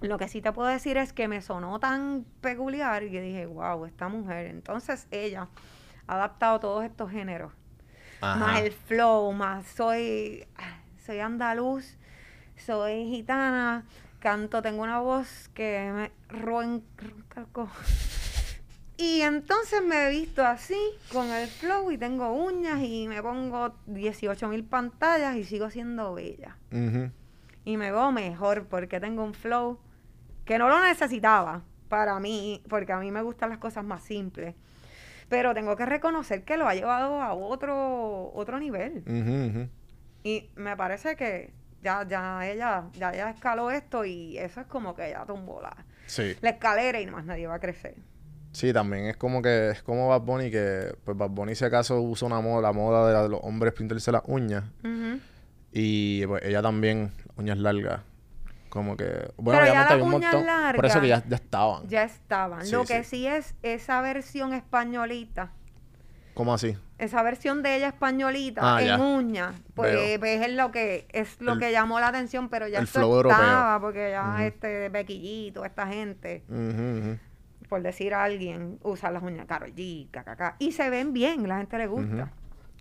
[0.00, 3.84] Lo que sí te puedo decir es que me sonó tan peculiar y dije, wow,
[3.84, 4.46] esta mujer.
[4.46, 5.48] Entonces ella
[6.06, 7.52] ha adaptado todos estos géneros.
[8.22, 8.36] Ajá.
[8.38, 10.46] Más el flow, más soy,
[11.04, 11.96] soy andaluz,
[12.56, 13.84] soy gitana,
[14.20, 16.10] canto, tengo una voz que me
[17.52, 17.68] co-
[19.00, 20.76] Y entonces me he visto así,
[21.10, 26.12] con el flow, y tengo uñas, y me pongo 18 mil pantallas y sigo siendo
[26.14, 26.56] bella
[27.64, 29.78] y me veo mejor porque tengo un flow
[30.44, 34.54] que no lo necesitaba para mí, porque a mí me gustan las cosas más simples.
[35.28, 39.02] Pero tengo que reconocer que lo ha llevado a otro otro nivel.
[40.24, 44.94] Y me parece que ya ya ella ya ella escaló esto y eso es como
[44.94, 46.36] que ya tumbó la, Sí.
[46.40, 47.94] la escalera y más nadie va a crecer.
[48.52, 52.00] Sí, también es como que es como Bad Bunny que pues Bad Bunny si acaso
[52.00, 54.64] usa una moda, la moda de, la de los hombres pintarse las uñas
[55.72, 58.00] y pues ella también uñas largas.
[58.68, 59.04] Como que
[59.36, 60.44] bueno, Pero ya las un montón,
[60.76, 61.88] por eso que ya, ya estaban.
[61.88, 62.64] Ya estaban.
[62.64, 63.10] Sí, Lo que sí.
[63.18, 65.50] sí es esa versión españolita
[66.34, 66.76] ¿Cómo así?
[66.98, 68.98] esa versión de ella españolita Ah, en ya.
[68.98, 70.24] uña, pues, Veo.
[70.24, 73.36] es lo que es lo El- que llamó la atención, pero ya el flow europeo.
[73.38, 74.42] estaba, porque ya Ujú.
[74.42, 77.18] este Bequillito, esta gente, ujú.
[77.70, 81.56] Por decir a alguien, usa las uñas Karol G, KKK, y se ven bien, la
[81.58, 82.30] gente le gusta.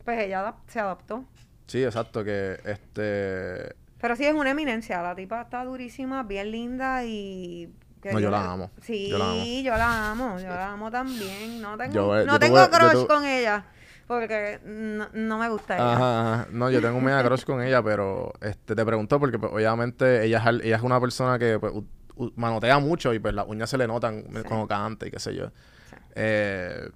[0.04, 1.23] Pues ella adap- se adaptó.
[1.67, 7.06] Sí, exacto, que este Pero sí es una eminencia, la tipa está durísima, bien linda
[7.06, 7.71] y...
[8.02, 8.71] que No, yo la amo.
[8.82, 9.43] Sí, Yo la amo.
[9.63, 11.62] yo la amo, yo la amo también.
[11.62, 13.65] No tengo, Yo, eh, no tengo tuve- crush tuve- con ella,
[14.08, 15.93] porque no, no me gusta ella.
[15.93, 16.47] Ajá, ajá.
[16.52, 20.23] No, yo tengo un mega crush con ella, pero este te pregunto porque pues, obviamente
[20.25, 21.71] ella es, ella es una persona que pues,
[22.36, 24.44] manotea mucho y pues las uñas se le notan Sí.
[24.48, 25.48] cuando canta y qué sé yo.
[25.90, 25.96] Sí.
[26.16, 26.90] Eh,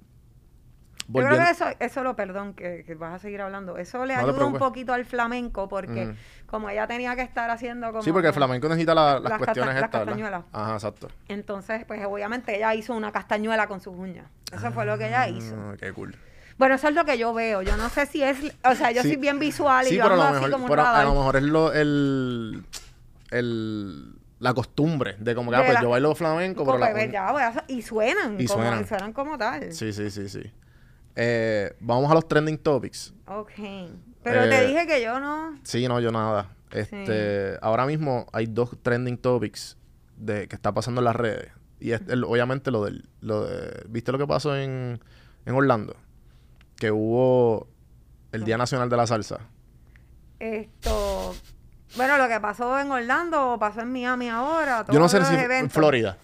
[1.08, 4.16] Yo creo que eso, eso lo, perdón, que, que vas a seguir hablando, eso le
[4.16, 6.16] No ayuda un poquito al flamenco porque Ujú.
[6.48, 8.02] como ella tenía que estar haciendo como...
[8.04, 10.06] Sí, porque el flamenco necesita la- las, las cuestiones casta- las estas, ¿verdad?
[10.06, 10.44] castañuelas.
[10.54, 11.10] Ajá, exacto.
[11.28, 14.28] Entonces, pues obviamente ella hizo una castañuela con sus uñas.
[14.52, 15.56] Eso fue lo que ella hizo.
[15.58, 16.16] Ah, qué cool.
[16.58, 17.62] Bueno, eso es lo que yo veo.
[17.64, 18.38] Yo no sé si es...
[18.64, 19.10] O sea, yo Sí.
[19.10, 21.04] soy bien visual y Sí, yo pero a lo así mejor, como un pero a
[21.04, 22.64] lo mejor es lo, el,
[23.32, 27.64] el, la costumbre de como que, ah, pues yo bailo flamenco, pero la pues, ya,
[27.70, 28.84] y suenan, Y como, suenan.
[28.84, 29.72] y suenan como tal.
[29.72, 30.42] Sí, sí, sí, sí.
[31.16, 33.14] Eh, vamos a los trending topics.
[33.28, 33.52] Ok.
[34.24, 35.58] Pero Eh, te dije que yo no...
[35.64, 36.56] Sí, no, yo nada.
[36.72, 39.78] Este, ahora mismo hay dos trending topics
[40.18, 41.52] de que está pasando en las redes.
[41.80, 45.00] Y es el- obviamente lo del, lo de, ¿viste lo que pasó en,
[45.46, 45.96] en Orlando?
[46.78, 47.68] Que hubo
[48.34, 49.40] el Día Nacional de la Salsa.
[50.40, 51.34] Esto.
[51.96, 54.86] Bueno, lo que pasó en Orlando pasó en Miami ahora.
[54.92, 55.70] Yo no sé si en.
[55.70, 56.18] Florida.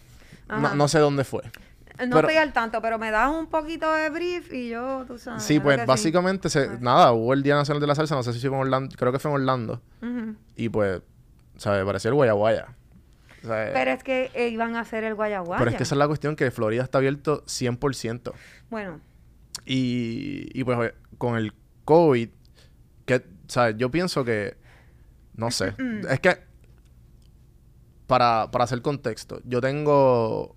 [0.48, 1.44] No, sé dónde fue.
[1.44, 5.18] No pero- estoy al tanto, pero me das un poquito de brief y yo, tú
[5.18, 5.44] sabes.
[5.44, 8.40] Sí, pues básicamente, se, nada, hubo el Día Nacional de la Salsa, no sé si
[8.40, 9.82] fue en Orlando, creo que fue en Orlando.
[10.56, 11.02] Y pues,
[11.58, 11.84] ¿sabes?
[11.84, 12.68] Parecía el Guayaguaya.
[13.44, 15.60] O sea, Pero es que eh, iban a hacer el guayaguaya.
[15.60, 18.34] pero es que esa es la cuestión, que Florida está abierto 100%.
[18.70, 19.00] Bueno,
[19.66, 21.54] Y, y pues con el
[21.86, 22.30] COVID,
[23.06, 23.76] que, ¿sabes?
[23.78, 24.58] Yo pienso que,
[25.40, 25.74] no sé,
[26.10, 26.38] es que,
[28.08, 30.56] para, para hacer contexto, yo tengo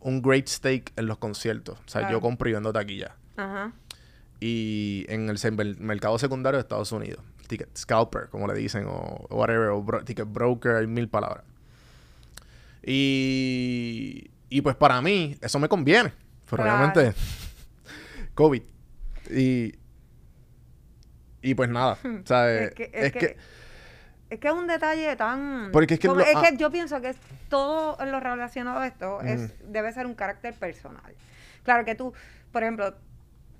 [0.00, 1.78] un great stake en los conciertos.
[1.78, 2.16] O sea, Claro.
[2.16, 3.16] yo compro y vendo taquilla.
[3.36, 3.72] ajá.
[4.40, 7.24] Y en el mercado secundario de Estados Unidos.
[7.46, 11.44] Ticket scalper, como le dicen, o whatever, o bro- ticket broker, hay mil palabras.
[12.82, 16.12] Y, y pues para mí, eso me conviene.
[16.50, 16.76] Pero Claro.
[16.90, 17.14] obviamente,
[18.34, 18.62] COVID.
[19.30, 19.74] Y,
[21.42, 21.96] y pues nada.
[22.04, 23.36] o sea, Es que- es que-
[24.30, 25.70] Es que es un detalle tan...
[25.72, 26.42] Porque es que lo- es ah.
[26.42, 27.16] que yo pienso que es
[27.48, 31.14] todo lo relacionado a esto es, debe ser un carácter personal.
[31.62, 32.12] Claro que tú,
[32.50, 32.94] por ejemplo,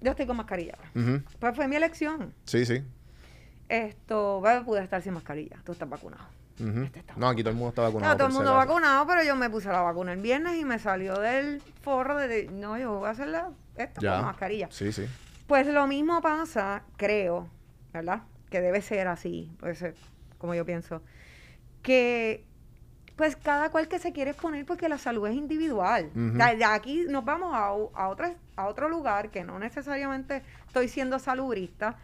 [0.00, 0.76] yo estoy con mascarilla.
[0.94, 1.22] Ujú.
[1.38, 2.34] Pues fue mi elección.
[2.44, 2.82] Sí, sí.
[3.68, 5.56] Esto, bueno, pude estar sin mascarilla.
[5.64, 6.24] Tú estás vacunado.
[6.58, 8.12] Este está No, aquí todo el mundo está vacunado.
[8.12, 8.68] No, todo el mundo acaso.
[8.68, 12.48] vacunado, pero yo me puse la vacuna el viernes y me salió del forro de,
[12.52, 14.16] no, yo voy a hacer la, esto Ya.
[14.16, 14.68] con mascarilla.
[14.70, 15.06] Sí, sí.
[15.48, 17.48] Pues lo mismo pasa, creo,
[17.92, 18.22] ¿verdad?
[18.50, 19.84] Que debe ser así, pues,
[20.44, 21.00] como yo pienso,
[21.82, 22.44] que
[23.16, 26.10] pues cada cual que se quiere exponer porque la salud es individual.
[26.12, 31.18] De aquí nos vamos a, a, otra, a otro lugar que no necesariamente estoy siendo
[31.18, 31.96] salubrista,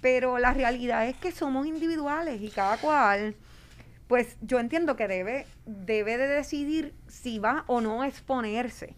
[0.00, 3.34] pero la realidad es que somos individuales y cada cual,
[4.06, 8.94] pues yo entiendo que debe, debe de decidir si va o no a exponerse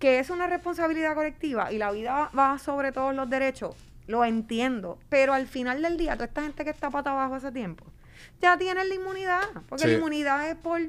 [0.00, 4.98] que es una responsabilidad colectiva y la vida va sobre todos los derechos, lo entiendo,
[5.08, 7.84] pero al final del día, toda esta gente que está pata abajo hace tiempo,
[8.40, 9.90] ya tiene la inmunidad, porque Sí.
[9.90, 10.80] la inmunidad es por...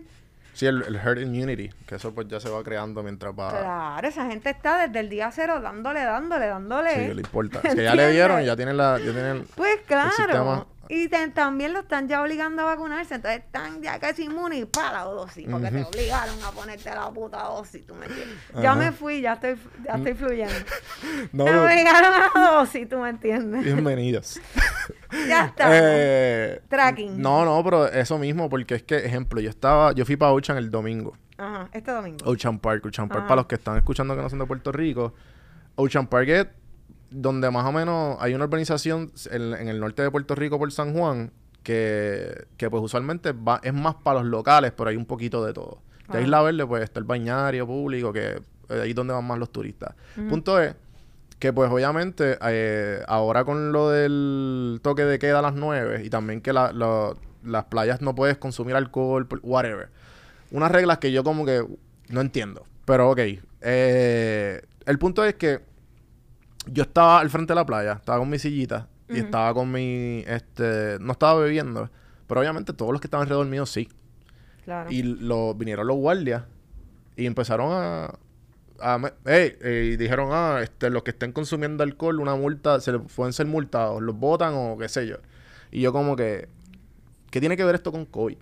[0.54, 3.50] Sí, el, el herd immunity, que eso pues ya se va creando mientras va...
[3.52, 6.90] Claro, esa gente está desde el día cero dándole, dándole, dándole.
[6.92, 7.60] Sí, que le importa.
[7.64, 8.98] Es que ya le dieron, ya tienen la...
[9.00, 9.46] Ya tienen...
[9.56, 10.12] Pues claro.
[10.12, 13.16] sistema- Y te- también lo están ya obligando a vacunarse.
[13.16, 15.48] Entonces están ya casi inmunes y para la dosis.
[15.50, 15.88] Porque te Ujú.
[15.88, 17.86] obligaron a ponerte la puta dosis.
[17.86, 18.38] ¿tú me entiendes?
[18.62, 20.54] Ya me fui, ya estoy, ya estoy fluyendo.
[21.32, 23.64] No, no, obligaron a la dosis, ¿tú me entiendes?
[23.64, 24.40] bienvenidos.
[25.28, 25.68] Ya está.
[25.72, 27.22] Eh, Tracking.
[27.22, 30.58] No, no, pero eso mismo, porque es que, ejemplo, yo estaba, yo fui para Ocean
[30.58, 31.18] el domingo.
[31.38, 32.18] Ajá, este domingo.
[32.26, 33.28] Ocean Park, Ocean Park, Ajá.
[33.28, 35.14] para los que están escuchando que no son de Puerto Rico.
[35.76, 36.48] Ocean Park es
[37.12, 40.72] donde más o menos hay una urbanización en, en el norte de Puerto Rico por
[40.72, 41.32] San Juan
[41.64, 45.54] que, que pues usualmente va, es más para los locales, pero hay un poquito de
[45.54, 45.80] todo.
[46.08, 46.22] De Ajá.
[46.22, 49.52] Isla Verde pues está el bañario público, que eh, ahí es donde van más los
[49.52, 49.94] turistas.
[50.30, 50.74] Punto es
[51.38, 56.10] que pues obviamente eh, ahora con lo del toque de queda a las 9 y
[56.10, 56.72] también que la-
[57.44, 59.90] las playas no puedes consumir alcohol, whatever.
[60.52, 61.66] Unas reglas que yo como que
[62.10, 62.66] no entiendo.
[62.86, 63.20] Pero ok.
[63.62, 65.60] eh, el punto es que
[66.68, 70.24] yo estaba al frente de la playa, estaba con mi sillita y estaba con mi,
[70.26, 71.90] este, no estaba bebiendo,
[72.28, 73.90] pero obviamente todos los que estaban alrededor mío sí.
[74.64, 74.90] Claro.
[74.92, 76.44] Y lo, vinieron los guardias
[77.18, 78.14] y empezaron a...
[78.80, 83.02] a eh, y dijeron, ah, este, los que estén consumiendo alcohol, una multa, se les
[83.14, 85.18] pueden ser multados, los votan o qué sé yo.
[85.72, 86.48] Y yo como que,
[87.32, 88.38] ¿qué tiene que ver esto con COVID?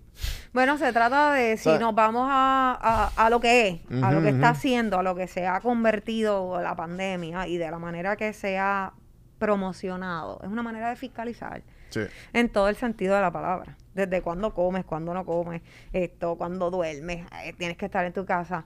[0.51, 2.77] Bueno, se trata de si O sea- nos vamos a,
[3.15, 5.61] a, a lo que es, a lo que está haciendo, a lo que se ha
[5.61, 8.91] convertido la pandemia y de la manera que se ha
[9.37, 10.39] promocionado.
[10.43, 12.01] Es una manera de fiscalizar Sí.
[12.33, 13.75] en todo el sentido de la palabra.
[13.95, 18.25] Desde cuándo comes, cuándo no comes, esto, cuándo duermes, eh, tienes que estar en tu
[18.25, 18.65] casa.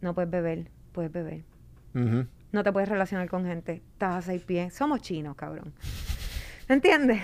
[0.00, 1.42] No puedes beber, puedes beber.
[1.92, 3.82] No te puedes relacionar con gente.
[3.92, 4.72] Estás a seis pies.
[4.74, 5.74] Somos chinos, cabrón.
[6.68, 7.20] ¿Entiendes?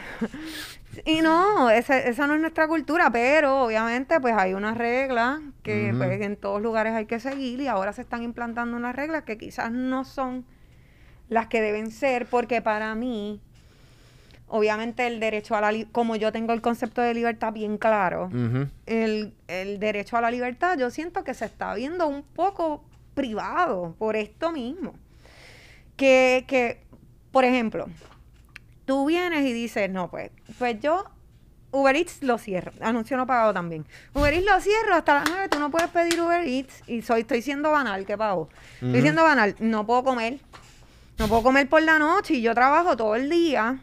[1.05, 5.93] Y no, esa, esa no es nuestra cultura, pero obviamente pues hay unas reglas que
[5.97, 9.39] pues, en todos lugares hay que seguir y ahora se están implantando unas reglas que
[9.39, 10.45] quizás no son
[11.29, 13.41] las que deben ser, porque para mí,
[14.47, 18.31] obviamente el derecho a la como yo tengo el concepto de libertad bien claro,
[18.87, 23.97] el, el derecho a la libertad, yo siento que se está viendo un poco privado
[23.99, 24.95] por esto mismo.
[25.97, 26.83] Que, que,
[27.33, 27.87] por ejemplo,
[28.87, 31.05] tú vienes y dices, no, pues, pues yo,
[31.73, 33.85] Uber Eats lo cierro, anuncio no pagado también.
[34.15, 37.21] Uber Eats lo cierro hasta las 9, tú no puedes pedir Uber Eats y soy,
[37.21, 38.49] estoy siendo banal, ¿qué pago?
[38.81, 40.39] Estoy siendo banal, no puedo comer.
[41.19, 43.79] No puedo comer por la noche y yo trabajo todo el día.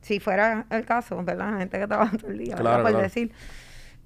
[0.00, 1.52] Si fuera el caso, ¿verdad?
[1.52, 2.56] La gente que trabaja todo el día.
[2.56, 3.04] Claro, por claro.
[3.04, 3.32] decir.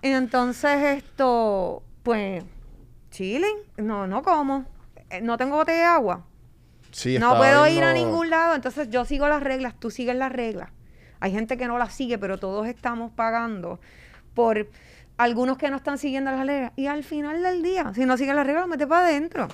[0.03, 2.45] Entonces esto, pues,
[3.11, 3.57] chilling.
[3.79, 4.67] No, no como.
[5.09, 6.25] Eh, No tengo botella de agua.
[6.91, 10.33] Sí, No puedo ir a ningún lado, entonces yo sigo las reglas, tú sigues las
[10.33, 10.71] reglas.
[11.21, 13.81] Hay gente que no las sigue, pero todos estamos pagando
[14.35, 14.69] por
[15.17, 16.73] algunos que no están siguiendo las reglas.
[16.77, 19.49] Y al final del día, si no sigues las reglas, mete para adentro.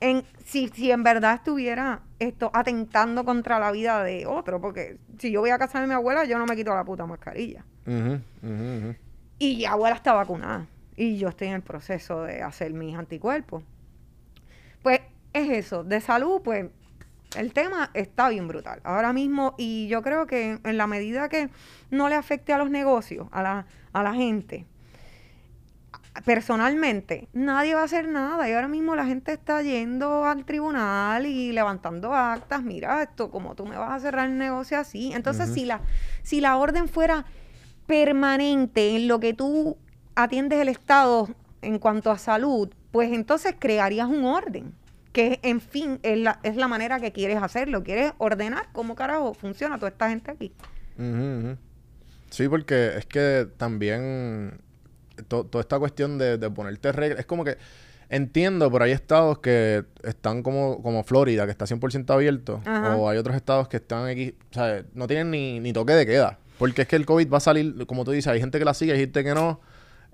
[0.00, 5.30] En, si, si en verdad estuviera esto atentando contra la vida de otro, porque si
[5.30, 7.64] yo voy a casa de mi abuela, yo no me quito la puta mascarilla.
[9.38, 10.66] Y mi abuela está vacunada.
[10.96, 13.62] Y yo estoy en el proceso de hacer mis anticuerpos.
[14.82, 15.00] Pues
[15.32, 15.84] es eso.
[15.84, 16.70] De salud, pues
[17.36, 18.80] el tema está bien brutal.
[18.84, 21.48] Ahora mismo, y yo creo que en la medida que
[21.90, 24.66] no le afecte a los negocios, a la, a la gente,
[26.24, 28.48] personalmente, nadie va a hacer nada.
[28.48, 32.62] Y ahora mismo la gente está yendo al tribunal y levantando actas.
[32.62, 35.12] Mira, esto, como tú me vas a cerrar el negocio así.
[35.12, 35.80] Entonces, si, la,
[36.22, 37.24] si la orden fuera
[37.86, 39.76] permanente en lo que tú
[40.14, 41.28] atiendes el Estado
[41.62, 44.74] en cuanto a salud, pues entonces crearías un orden.
[45.12, 47.82] Que, en fin, es la, es la manera que quieres hacerlo.
[47.84, 50.52] Quieres ordenar cómo carajo funciona toda esta gente aquí.
[52.30, 54.60] Sí, porque es que también
[55.28, 57.58] to- toda esta cuestión de, de ponerte reglas, es como que
[58.08, 62.96] entiendo, pero hay estados que están como, como Florida, que está 100% abierto, Ajá.
[62.96, 66.04] o hay otros estados que están aquí, o sea, no tienen ni, ni toque de
[66.06, 68.64] queda, porque es que el COVID va a salir, como tú dices, hay gente que
[68.64, 69.60] la sigue, hay gente que no.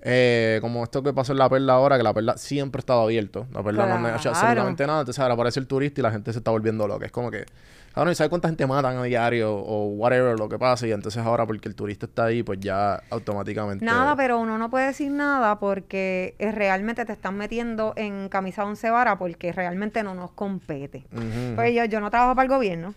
[0.01, 3.01] Eh, como esto que pasó en la perla ahora, que la perla siempre ha estado
[3.01, 3.47] abierto.
[3.51, 4.99] La perla no ha hecho absolutamente nada.
[5.01, 7.05] Entonces ahora aparece el turista y la gente se está volviendo loca.
[7.05, 7.45] Es como que,
[7.93, 10.87] ahora ¿y sabes cuánta gente matan a diario o whatever lo que pasa?
[10.87, 13.83] Y entonces ahora porque el turista está ahí, pues ya automáticamente.
[13.83, 18.63] Nada, pero uno no puede decir nada porque eh, realmente te están metiendo en camisa
[18.63, 21.05] once vara porque realmente no nos compete.
[21.11, 22.95] Ujú, Pues yo, yo no trabajo para el gobierno,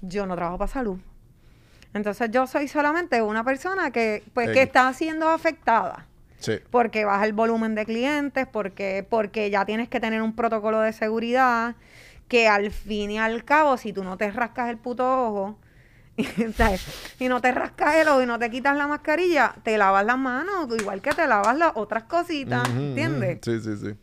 [0.00, 0.98] yo no trabajo para salud.
[1.92, 6.06] Entonces yo soy solamente una persona que, pues, que está siendo afectada.
[6.46, 6.60] Sí.
[6.70, 10.92] Porque baja el volumen de clientes, porque, porque ya tienes que tener un protocolo de
[10.92, 11.74] seguridad,
[12.28, 15.58] que al fin y al cabo, si tú no te rascas el puto ojo,
[17.18, 20.16] y no te rascas el ojo y no te quitas la mascarilla, te lavas las
[20.18, 22.78] manos, igual que te lavas las otras cositas, ujú.
[22.78, 23.38] ¿entiendes?
[23.42, 23.94] Sí, sí, sí.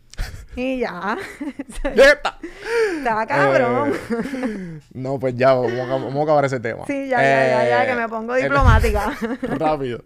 [0.56, 1.17] Y ya,
[1.95, 2.38] ¡Yeta!
[2.97, 3.91] está cabrón.
[4.12, 6.86] Eh, no, pues ya, vamos a, vamos a acabar ese tema.
[6.86, 9.12] Sí, ya, ya, ya, ya, Eh, que me pongo el- diplomática.
[9.41, 10.03] Rápido.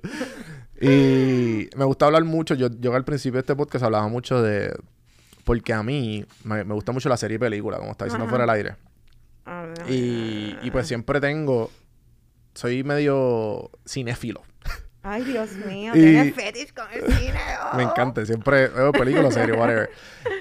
[0.79, 2.55] Y me gusta hablar mucho.
[2.55, 4.75] Yo, yo al principio de este podcast hablaba mucho de.
[5.43, 8.29] Porque a mí me, me gusta mucho la serie y película, como está diciendo Ajá.
[8.29, 8.75] fuera del aire.
[9.45, 9.91] A ver.
[9.91, 11.71] Y, y pues siempre tengo.
[12.53, 14.43] Soy medio cinéfilo.
[15.03, 17.39] Ay, Dios mío, tienes fetish con el cine.
[17.75, 17.89] Me oh.
[17.89, 18.25] encanta.
[18.25, 19.89] Siempre veo películas, series, whatever.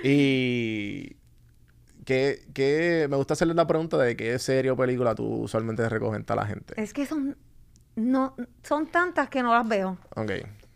[0.03, 1.17] Y.
[2.05, 6.23] Que, que me gusta hacerle la pregunta de qué serie o película tú usualmente recoges
[6.29, 6.81] a la gente.
[6.81, 7.37] Es que son,
[7.97, 10.31] no, son tantas que no las veo, Ok.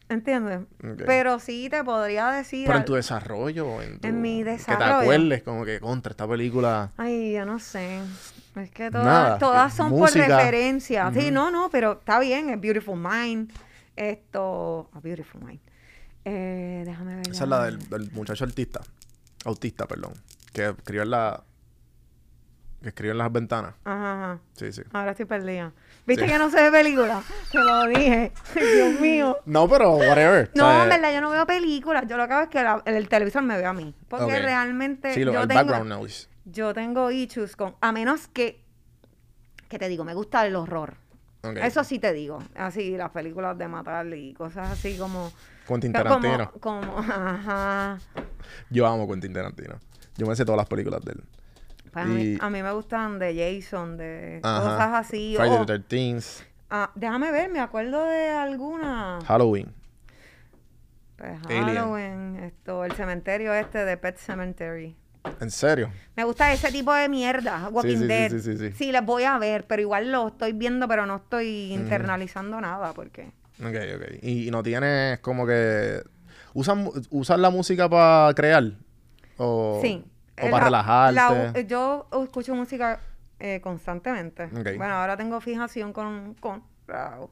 [0.08, 0.60] ¿entiendes?
[0.82, 1.02] Ok.
[1.06, 2.66] Pero sí te podría decir...
[2.66, 4.94] Pero en tu desarrollo, en, tu- En mi Que te desarrollo.
[5.00, 6.92] acuerdes, como que contra esta película.
[6.96, 8.00] Ay, yo no sé.
[8.56, 10.26] Es que todas, Nada, todas son música.
[10.26, 11.12] por referencia.
[11.14, 12.50] Sí, no, no, pero está bien.
[12.50, 13.52] Es Beautiful Mind.
[13.96, 14.90] Esto...
[14.92, 15.60] A Beautiful Mind.
[16.24, 17.28] Eh, déjame ver.
[17.30, 18.80] Esa es la del, del muchacho artista.
[19.44, 20.12] Autista, perdón.
[20.52, 21.42] Que escribió en la.
[22.82, 23.74] Que escribió en las ventanas.
[23.84, 24.38] Ajá, ajá.
[24.54, 24.82] Sí, sí.
[24.92, 25.72] Ahora estoy perdida.
[26.06, 26.32] ¿Viste Sí.
[26.32, 27.22] que no sé de película?
[27.52, 28.32] Te lo dije.
[28.54, 29.38] Dios mío.
[29.44, 30.50] No, pero whatever.
[30.54, 32.04] No, en verdad, yo no veo películas.
[32.08, 33.94] Yo lo que hago es que la- el, televisor me ve a mí.
[34.08, 36.28] Porque realmente Sí, lo, yo, el tengo, background noise.
[36.46, 37.76] yo tengo issues con...
[37.80, 38.64] A menos que...
[39.68, 40.96] Que te digo, me gusta el horror.
[41.56, 42.42] Eso sí te digo.
[42.56, 45.32] Así, las películas de matar y cosas así como...
[45.68, 46.50] Quentin como, Tarantino.
[46.60, 47.98] como, ajá.
[48.70, 49.78] Yo amo Quentin Tarantino.
[50.16, 51.22] Yo me sé todas las películas de él.
[51.92, 54.60] Pues a, mí, Y- a mí me gustan de Jason, de Ajá.
[54.62, 55.34] cosas así.
[55.36, 56.44] Friday o- the 13th.
[56.70, 59.18] ah, déjame ver, me acuerdo de alguna...
[59.26, 59.72] Halloween.
[61.16, 61.64] Pues Alien.
[61.76, 64.96] Halloween, esto, el cementerio este de Pet Cemetery.
[65.40, 65.92] ¿En serio?
[66.16, 68.30] Me gusta ese tipo de mierda, Walking sí, sí, Dead.
[68.30, 68.72] sí, sí, sí.
[68.72, 72.94] Sí, les voy a ver, pero igual lo estoy viendo, pero no estoy internalizando nada,
[72.94, 73.32] porque...
[73.60, 74.04] Ok, ok.
[74.22, 76.02] Y, y no tienes como que.
[76.54, 78.72] ¿Usan, usan la música para crear?
[79.36, 80.02] O, sí.
[80.42, 81.52] O Eh, para la- relajarte.
[81.62, 83.00] la- yo escucho música
[83.38, 84.46] eh, constantemente.
[84.48, 87.28] Bueno, ahora tengo fijación con, con Raúl.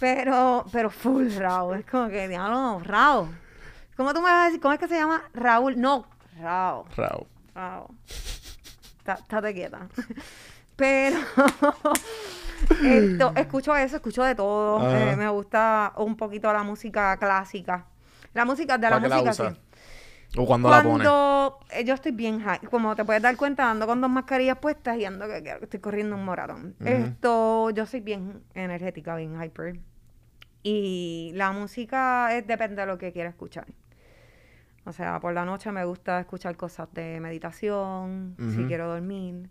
[0.00, 1.78] Pero, pero full Raúl.
[1.78, 3.28] Es como que, diablo, Raúl.
[3.96, 4.60] ¿Cómo tú me vas a decir?
[4.60, 5.22] ¿Cómo es que se llama?
[5.34, 5.80] Raúl.
[5.80, 6.06] No,
[6.40, 6.84] Raúl.
[6.96, 7.26] Raúl.
[7.54, 7.94] Wow.
[8.98, 9.88] Está- Estate quieta.
[10.76, 11.16] Pero
[12.84, 14.88] esto, escucho eso, escucho de todo.
[14.96, 17.86] Eh, me gusta un poquito la música clásica.
[18.34, 19.60] La música de la ¿Para qué la música, sí.
[20.36, 21.08] ¿O cuando la pones?
[21.08, 24.58] Cuando eh, yo estoy bien high, como te puedes dar cuenta, ando con dos mascarillas
[24.58, 26.76] puestas y ando que, que estoy corriendo un moratón.
[26.80, 26.88] Ujú.
[26.88, 29.78] Esto, yo soy bien energética, bien hyper.
[30.62, 33.66] Y la música es, depende de lo que quiera escuchar.
[34.84, 38.66] O sea, por la noche me gusta escuchar cosas de meditación, si Ujú.
[38.66, 39.50] quiero dormir.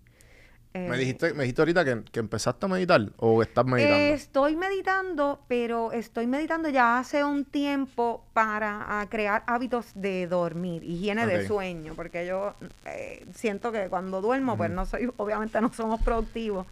[0.74, 4.13] Eh, Me dijiste, me dijiste ahorita que, que empezaste a meditar o estás meditando.
[4.13, 10.84] Estoy meditando, pero estoy meditando ya hace un tiempo para ah, crear hábitos de dormir,
[10.84, 11.30] higiene Ok.
[11.32, 12.53] de sueño, porque yo
[12.86, 16.68] eh, siento que cuando duermo, pues no soy, obviamente no somos productivos.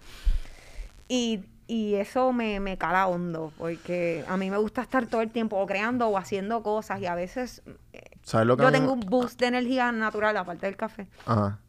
[1.08, 5.30] Y, y eso me, me cala hondo, porque a mí me gusta estar todo el
[5.32, 7.62] tiempo o creando o haciendo cosas y a veces
[7.94, 10.76] eh, ¿Sabes lo que a yo me- tengo un boost de energía natural aparte del
[10.76, 11.08] café.
[11.26, 11.60] Ajá.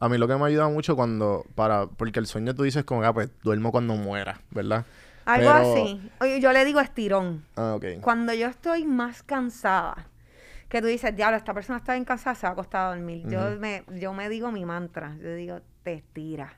[0.00, 3.02] A mí lo que me ayuda mucho cuando, para, porque el sueño tú dices como,
[3.04, 4.84] ah, pues duermo cuando muera, ¿verdad?
[5.24, 6.10] Algo Pero- así.
[6.20, 7.44] Oye, Yo le digo estirón.
[7.56, 8.00] Ah, ok.
[8.00, 10.08] Cuando yo estoy más cansada,
[10.68, 13.24] que tú dices, diablo, esta persona está bien cansada, se va a acostar a dormir.
[13.28, 16.52] yo, me, yo me digo mi mantra, yo digo, te estiras.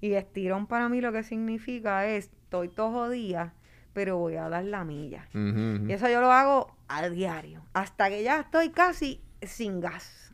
[0.00, 3.52] Y estirón para mí lo que significa es, estoy todos los días,
[3.92, 5.28] pero voy a dar la milla.
[5.34, 10.29] Y eso yo lo hago a diario, hasta que ya estoy casi sin gas.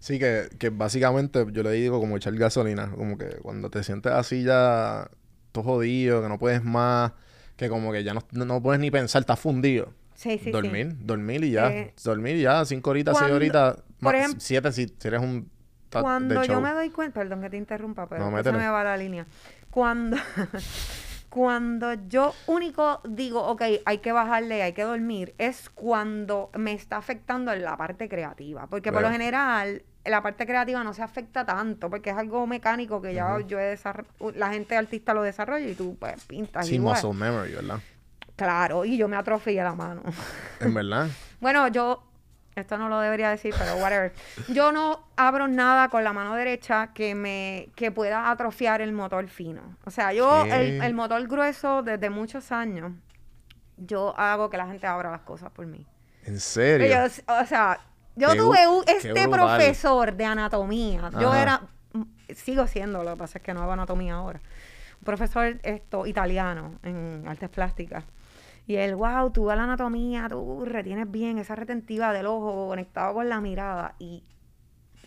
[0.00, 4.12] Sí, que, que básicamente yo le digo como echar gasolina, como que cuando te sientes
[4.12, 5.10] así ya
[5.52, 7.12] todo jodido, que no puedes más,
[7.56, 9.92] que como que ya no, no, puedes ni pensar, estás fundido.
[10.14, 11.68] Sí, sí, dormir, dormir y ya.
[11.68, 15.20] Eh, dormir y ya, cinco horitas, seis horitas, por más, ejem- siete si, si eres
[15.20, 15.48] un sí.
[16.02, 18.96] Cuando yo me doy cuenta, perdón que te interrumpa, pero No, se me va la
[18.96, 19.26] línea.
[19.70, 20.16] Cuando,
[21.30, 26.96] cuando yo único digo, ok, hay que bajarle, hay que dormir, es cuando me está
[26.96, 28.66] afectando en la parte creativa.
[28.66, 33.02] Porque por lo general, la parte creativa no se afecta tanto, porque es algo mecánico
[33.02, 33.46] que ya Ujú.
[33.46, 33.76] yo he
[34.34, 36.94] la gente artista lo desarrolla y tú pues pintas Sí, igual.
[36.94, 37.80] muscle memory, ¿verdad?
[38.36, 40.02] Claro, y yo me atrofié la mano.
[40.60, 41.08] En verdad.
[41.40, 42.02] Bueno, yo,
[42.56, 44.12] esto no lo debería decir, pero whatever.
[44.48, 49.28] Yo no abro nada con la mano derecha que me, que pueda atrofiar el motor
[49.28, 49.76] fino.
[49.84, 52.90] O sea, yo, el, el motor grueso, desde muchos años,
[53.76, 55.86] yo hago que la gente abra las cosas por mí.
[56.24, 56.88] En serio.
[56.88, 57.78] Yo, o sea,
[58.18, 61.10] yo Qué tuve un- este profesor de anatomía.
[61.20, 61.42] Yo Ajá.
[61.42, 61.60] era,
[61.92, 62.02] mm,
[62.34, 64.40] sigo siendo, lo que pasa es que no hago anatomía ahora.
[65.00, 68.04] Un profesor esto, italiano en artes plásticas.
[68.66, 73.14] Y él, wow, tú ves la anatomía, tú retienes bien esa retentiva del ojo conectado
[73.14, 73.94] con la mirada.
[73.98, 74.24] Y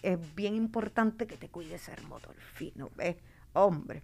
[0.01, 2.89] es bien importante que te cuides el motor fino.
[2.95, 3.17] ¿ves?
[3.53, 4.01] Hombre.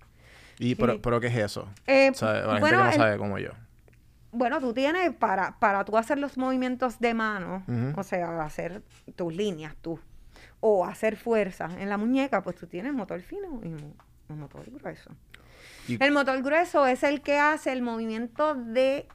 [0.60, 1.00] y, pero, sí.
[1.02, 1.68] pero ¿qué es eso?
[1.88, 3.50] Eh, O sea, la gente bueno, que no el- sabe como yo.
[4.38, 7.64] Bueno, tú tienes para, para tú hacer los movimientos de mano,
[7.96, 8.84] o sea, hacer
[9.16, 10.00] tus líneas tú,
[10.60, 13.94] o hacer fuerza en la muñeca, pues tú tienes motor fino y mo-
[14.30, 15.12] un motor grueso.
[15.88, 19.08] Y- El motor grueso es el que hace el movimiento de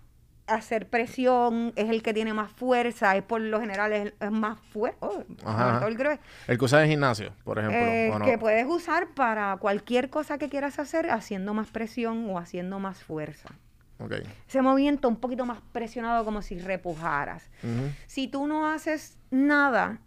[0.48, 4.58] hacer presión, es el que tiene más fuerza, es por lo general es, es más
[4.58, 4.98] fuerte.
[5.00, 5.22] Oh,
[5.96, 6.20] grueso.
[6.48, 7.78] El que usas en gimnasio, por ejemplo.
[7.78, 12.80] Eh, que puedes usar para cualquier cosa que quieras hacer, haciendo más presión o haciendo
[12.80, 13.50] más fuerza.
[13.98, 14.14] Ok.
[14.48, 17.50] Ese movimiento un poquito más presionado como si repujaras.
[18.06, 20.00] Si tú no haces nada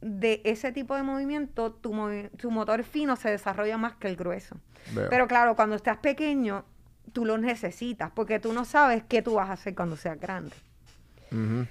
[0.00, 4.16] de ese tipo de movimiento, tu, movi- tu motor fino se desarrolla más que el
[4.16, 4.56] grueso.
[4.94, 5.08] Veo.
[5.10, 6.64] Pero claro, cuando estás pequeño,
[7.12, 10.56] tú lo necesitas porque tú no sabes qué tú vas a hacer cuando seas grande.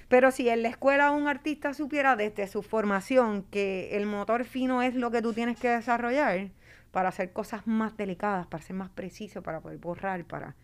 [0.08, 4.82] Pero si en la escuela un artista supiera desde su formación que el motor fino
[4.82, 6.48] es lo que tú tienes que desarrollar
[6.90, 10.56] para hacer cosas más delicadas, para ser más preciso, para poder borrar, para...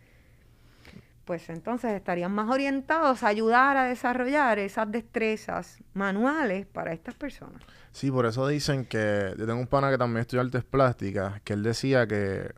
[1.29, 7.63] Pues entonces estarían más orientados a ayudar a desarrollar esas destrezas manuales para estas personas.
[7.93, 9.35] Sí, por eso dicen que...
[9.37, 12.55] Yo tengo un pana que también estudia artes plásticas, que él decía que...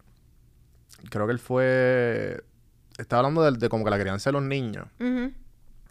[1.10, 2.44] Creo que él fue...
[2.96, 4.86] Estaba hablando de, de como que la crianza de los niños.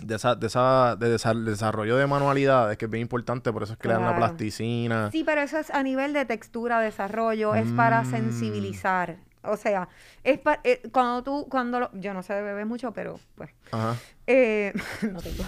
[0.01, 3.73] De esa, de esa, de desa- desarrollo de manualidades, que es bien importante, por eso
[3.73, 5.11] es que le dan la plasticina.
[5.11, 8.05] Sí, pero eso es a nivel de textura, desarrollo, es para Mm.
[8.05, 9.17] sensibilizar.
[9.43, 9.87] O sea,
[10.23, 10.61] es para,
[10.91, 13.95] cuando tú, cuando lo- yo no sé de bebés mucho, pero pues Ajá.
[14.27, 14.73] Eh,
[15.11, 15.43] no tengo.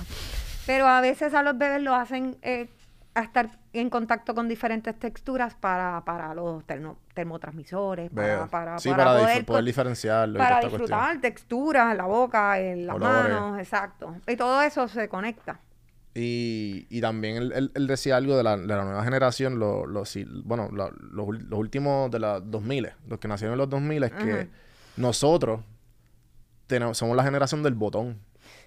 [0.65, 2.69] Pero a veces a los bebés lo hacen eh,
[3.13, 8.89] a estar en contacto con diferentes texturas para, para los termo- termotransmisores, para, para, sí,
[8.89, 10.37] para para, dif- poder, poder diferenciarlo.
[10.39, 13.33] para disfrutar texturas en la boca, en las Olores.
[13.33, 14.15] manos, exacto.
[14.27, 15.59] Y todo eso se conecta.
[16.13, 19.85] Y, y también él, él- él decía algo de la, de la nueva generación, lo-
[19.85, 24.03] los, si- bueno, los, los últimos de los 2000, los que nacieron en los 2000,
[24.03, 24.49] es que
[24.97, 25.61] nosotros
[26.67, 28.17] tenemos, somos la generación del botón.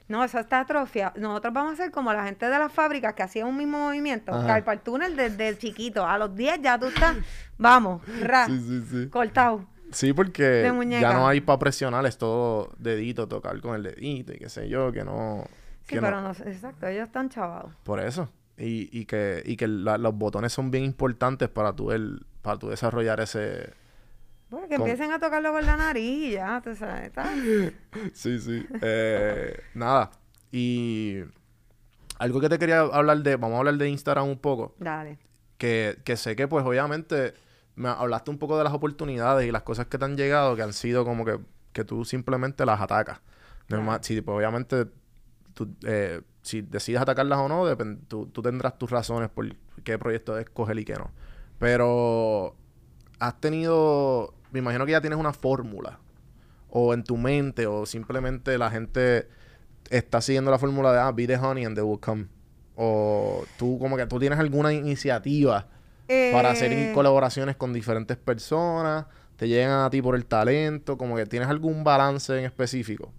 [0.08, 1.12] No, eso está atrofia.
[1.16, 4.32] Nosotros vamos a ser como la gente de las fábricas que hacía un mismo movimiento.
[4.32, 6.06] Carpal túnel desde chiquito.
[6.06, 7.16] A los 10 ya tú estás,
[7.58, 9.08] vamos, ra, Sí, sí, sí.
[9.08, 9.66] cortado.
[9.92, 14.38] Sí, porque ya no hay para presionar, es todo dedito, tocar con el dedito y
[14.38, 15.44] qué sé yo, que no...
[15.86, 17.72] Sí, pero no- no, sé, exacto, ellos están chavados.
[17.84, 18.28] Por eso.
[18.56, 22.56] y, y que, y que la- los botones son bien importantes para tu, el, para
[22.58, 23.72] tu desarrollar ese...
[24.48, 27.10] Pues que Con- empiecen a tocarlo con la nariz ya, tú sabes.
[28.12, 28.64] Sí, sí.
[28.80, 30.10] Eh, nada.
[30.52, 31.18] Y
[32.20, 35.18] algo que te quería hablar de, vamos a hablar de Instagram un poco, Dale.
[35.58, 37.34] que, que sé que pues obviamente
[37.74, 40.62] me hablaste un poco de las oportunidades y las cosas que te han llegado que
[40.62, 41.40] han sido como que,
[41.72, 43.20] que tú simplemente las atacas.
[43.68, 44.86] Normal- sí, pues obviamente
[45.54, 47.64] tú, eh, si decides atacarlas o no,
[48.08, 51.10] tú, tú tendrás tus razones por qué proyecto escoger y qué no.
[51.58, 52.54] Pero
[53.18, 55.98] has tenido, me imagino que ya tienes una fórmula
[56.68, 59.28] o en tu mente o simplemente la gente
[59.90, 62.26] está siguiendo la fórmula de ah, be the honey and they will come.
[62.76, 65.68] O tú como que tú tienes alguna iniciativa
[66.32, 71.16] para hacer Eh, colaboraciones con diferentes personas, te llegan a ti por el talento, como
[71.16, 73.12] que tienes algún balance en específico.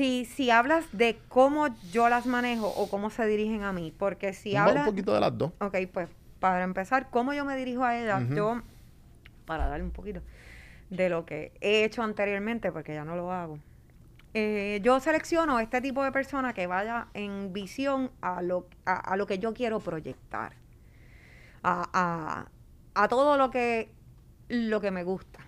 [0.00, 4.32] Si, si hablas de cómo yo las manejo o cómo se dirigen a mí, porque
[4.32, 4.86] si un, un hablas...
[4.86, 5.52] poquito de las dos.
[5.60, 8.62] Ok, pues para empezar, cómo yo me dirijo a ellas, yo,
[9.44, 10.22] para darle un poquito
[10.88, 13.58] de lo que he hecho anteriormente, porque ya no lo hago,
[14.32, 19.16] eh, yo selecciono este tipo de persona que vaya en visión a lo, a, a
[19.18, 20.54] lo que yo quiero proyectar,
[21.62, 22.48] a, a-
[22.94, 23.90] a todo lo que,
[24.48, 25.40] lo que me gusta,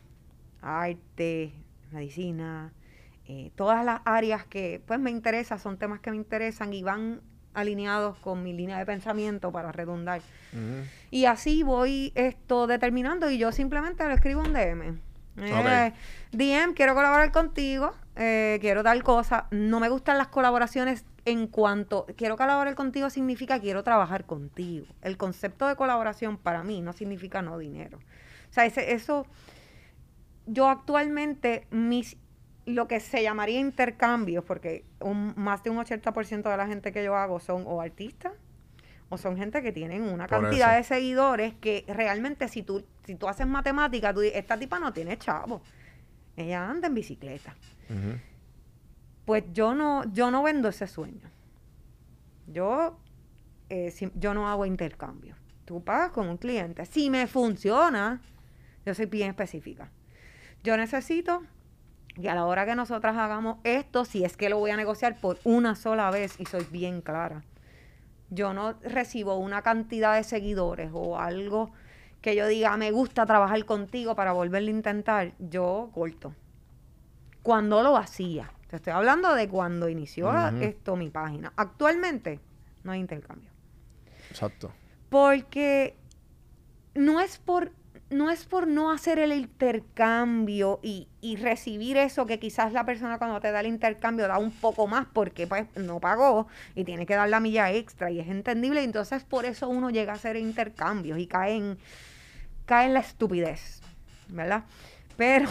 [0.61, 1.55] arte,
[1.91, 2.71] medicina,
[3.33, 7.21] eh, todas las áreas que pues me interesan, son temas que me interesan y van
[7.55, 10.21] alineados con mi línea de pensamiento para redundar.
[11.11, 14.99] Y así voy esto determinando y yo simplemente le escribo un DM.
[15.39, 15.93] Eh,
[16.33, 19.47] DM, quiero colaborar contigo, eh, quiero tal cosa.
[19.51, 24.87] No me gustan las colaboraciones en cuanto quiero colaborar contigo significa quiero trabajar contigo.
[25.01, 27.99] El concepto de colaboración para mí no significa no dinero.
[28.51, 29.27] O sea, ese- eso,
[30.47, 32.17] yo actualmente mis
[32.67, 37.03] lo que se llamaría intercambios, porque un- más de un 80% de la gente que
[37.05, 38.33] yo hago son o artistas
[39.09, 40.95] o son gente que tienen una Por cantidad eso.
[40.95, 44.93] de seguidores que realmente si tú, si tú haces matemática, tú dices, esta tipa no
[44.93, 45.61] tiene chavo.
[46.37, 47.55] Ella anda en bicicleta.
[49.25, 51.31] Pues yo no, yo no vendo ese sueño.
[52.47, 52.99] Yo,
[53.69, 55.37] eh, si- yo no hago intercambio.
[55.65, 56.85] Tú pagas con un cliente.
[56.87, 58.21] Si me funciona,
[58.85, 59.91] yo soy bien específica.
[60.65, 61.43] Yo necesito
[62.15, 65.21] que a la hora que nosotras hagamos esto, si es que lo voy a negociar
[65.21, 67.43] por una sola vez, y soy bien clara,
[68.31, 71.71] yo no recibo una cantidad de seguidores o algo
[72.21, 76.35] que yo diga, me gusta trabajar contigo para volverlo a intentar, yo corto.
[77.43, 81.53] Cuando lo hacía, te estoy hablando de cuando inició esto mi página.
[81.57, 82.41] Actualmente
[82.85, 83.51] no hay intercambio.
[84.31, 84.73] Exacto.
[85.11, 85.97] Porque
[86.95, 87.73] no es por
[88.13, 93.19] no es por no hacer el intercambio y, y recibir eso que quizás la persona
[93.19, 97.07] cuando te da el intercambio da un poco más porque pues no pagó y tiene
[97.07, 98.83] que dar la milla extra y es entendible.
[98.83, 101.79] Entonces por eso uno llega a hacer intercambios y cae en,
[102.67, 103.81] cae en la estupidez,
[104.29, 104.65] ¿verdad?
[105.17, 105.49] Pero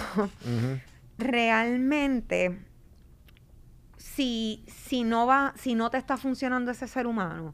[1.17, 2.57] realmente
[3.97, 7.53] si, si no va, si no te está funcionando ese ser humano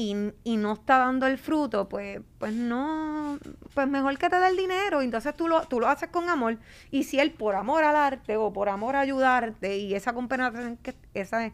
[0.00, 3.36] y, y no está dando el fruto, pues, pues no,
[3.74, 5.02] pues mejor que te dé el dinero.
[5.02, 6.56] Entonces tú lo, tú lo haces con amor.
[6.92, 10.76] Y si él por amor al arte o por amor a ayudarte y esa compenetración
[10.76, 11.50] que, esa,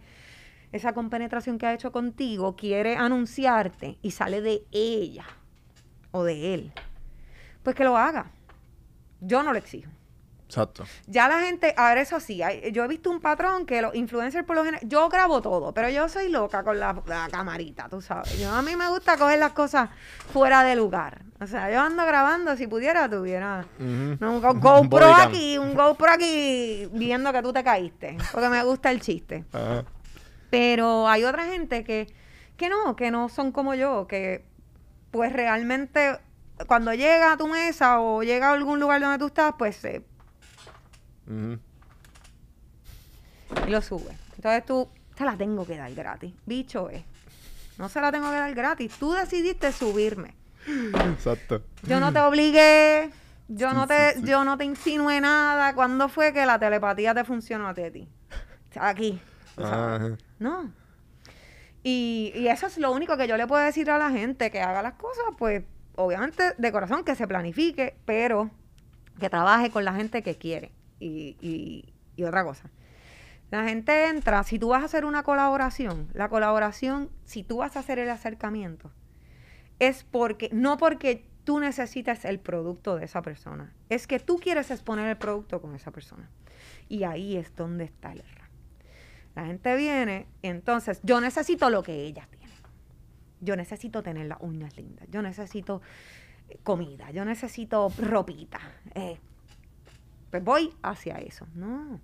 [0.73, 5.25] esa compenetración que ha hecho contigo quiere anunciarte y sale de ella
[6.11, 6.73] o de él,
[7.63, 8.31] pues que lo haga.
[9.23, 9.91] Yo no lo exijo.
[10.47, 10.85] Exacto.
[11.07, 13.95] Ya la gente, a ver, eso sí, hay- yo he visto un patrón que los
[13.95, 17.89] influencers por lo general, yo grabo todo, pero yo soy loca con la, la camarita,
[17.89, 18.39] tú sabes.
[18.39, 19.89] Yo, a mí me gusta coger las cosas
[20.33, 21.23] fuera de lugar.
[21.41, 25.29] O sea, yo ando grabando, si pudiera, tuviera no, un Go- Un GoPro bodycam.
[25.29, 29.45] aquí, un GoPro aquí, viendo que tú te caíste, porque me gusta el chiste.
[29.53, 29.85] Ajá.
[30.51, 32.07] Pero hay otra gente que,
[32.57, 34.45] que no, que no son como yo, que
[35.11, 36.19] pues realmente
[36.69, 39.77] cuando llega a tu mesa o llega a algún lugar donde tú estás, pues
[43.67, 44.17] y lo sube.
[44.37, 46.33] Entonces tú, te la tengo que dar gratis.
[46.47, 47.05] Bicho es.
[47.79, 48.93] No se la tengo que dar gratis.
[48.99, 50.35] Tú decidiste subirme.
[50.67, 51.63] Exacto.
[51.83, 53.11] Yo no te obligué.
[53.49, 55.75] Yo no te, yo no te insinué nada.
[55.75, 58.09] ¿Cuándo fue que la telepatía te funcionó a ti?
[58.77, 59.21] Aquí.
[59.57, 60.17] Ajá.
[60.39, 60.73] No.
[61.83, 64.61] Y, y eso es lo único que yo le puedo decir a la gente, que
[64.63, 65.63] haga las cosas, pues,
[65.97, 68.51] obviamente, de corazón, que se planifique, pero
[69.21, 70.73] que trabaje con la gente que quiere.
[71.05, 71.93] Y,
[72.25, 72.71] otra cosa.
[73.51, 77.77] La gente entra, si tú vas a hacer una colaboración, la colaboración, si tú vas
[77.77, 78.91] a hacer el acercamiento,
[79.79, 84.71] es porque, no porque tú necesitas el producto de esa persona, es que tú quieres
[84.71, 86.31] exponer el producto con esa persona.
[86.89, 88.49] Y ahí es donde está el error.
[89.35, 92.45] La gente viene, entonces yo necesito lo que ellas tienen.
[93.41, 95.83] yo necesito tener las uñas lindas, yo necesito
[96.63, 98.61] comida, yo necesito ropita.
[98.95, 99.19] eh,
[100.35, 101.47] pues voy hacia eso.
[101.55, 102.01] No.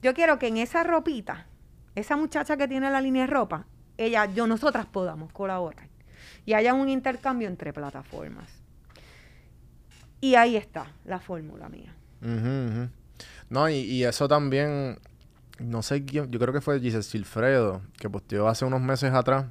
[0.00, 1.46] Yo quiero que en esa ropita,
[1.94, 3.66] esa muchacha que tiene la línea de ropa,
[3.98, 5.86] ella, yo, nosotras podamos colaborar
[6.46, 8.48] y haya un intercambio entre plataformas.
[10.22, 11.94] Y ahí está la fórmula mía.
[13.50, 14.98] No, y, y eso también,
[15.58, 19.44] no sé quién, yo creo que fue Giselle Silfredo, que posteó hace unos meses atrás,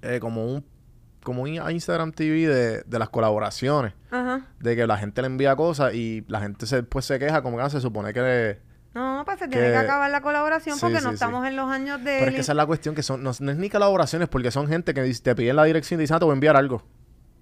[0.00, 0.64] eh, como un
[1.28, 4.46] como un Instagram TV de, de las colaboraciones, Ajá.
[4.58, 7.56] de que la gente le envía cosas y la gente se, pues se queja, como
[7.58, 8.20] que ah, se supone que...
[8.20, 8.60] le-
[8.94, 11.14] No, pues se tiene Que- que acabar la colaboración Sí, porque sí, no sí.
[11.14, 12.16] estamos en los años de...
[12.18, 14.50] Pero es que esa es la cuestión, que son, no, no es ni colaboraciones, porque
[14.50, 16.82] son gente que te piden la dirección y dicen, ah, te voy a enviar algo.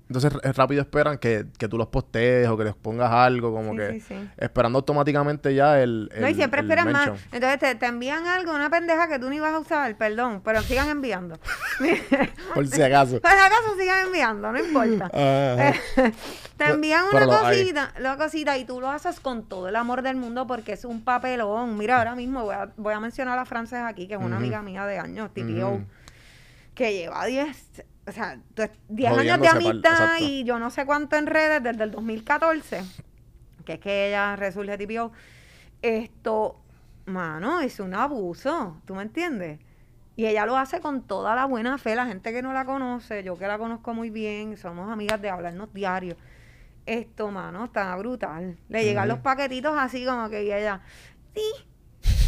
[0.09, 3.77] Entonces rápido esperan que, que tú los postees o que les pongas algo, como Sí,
[3.77, 4.31] que sí, sí.
[4.37, 6.09] esperando automáticamente ya el...
[6.21, 7.09] No, y el- siempre el esperan más.
[7.33, 10.63] Entonces te, te envían algo, una pendeja que tú ni vas a usar, perdón, pero
[10.63, 11.39] sigan enviando.
[12.55, 13.21] Por si acaso.
[13.21, 15.11] Por si acaso sigan enviando, no importa.
[16.57, 20.17] Te envían una cosita, una cosita y tú lo haces con todo el amor del
[20.17, 21.77] mundo porque es un papelón.
[21.77, 24.63] Mira, ahora mismo voy a, voy a mencionar a Frances aquí, que es una amiga
[24.63, 25.81] mía de años, TPO,
[26.75, 30.87] que lleva 10, o sea, tu- 10 años de pal- amistad y yo no sé
[30.87, 32.83] cuánto en redes desde el 2014,
[33.65, 35.13] que es que ella resurge TPO.
[35.83, 36.61] Esto,
[37.07, 39.61] mano, es un abuso, ¿tú me entiendes?
[40.17, 43.23] Y ella lo hace con toda la buena fe, la gente que no la conoce,
[43.23, 46.17] yo que la conozco muy bien, somos amigas de hablarnos diario.
[46.87, 48.57] Esto, mano, está brutal.
[48.69, 50.81] Le llegan los paquetitos así como que y ella,
[51.35, 51.43] sí,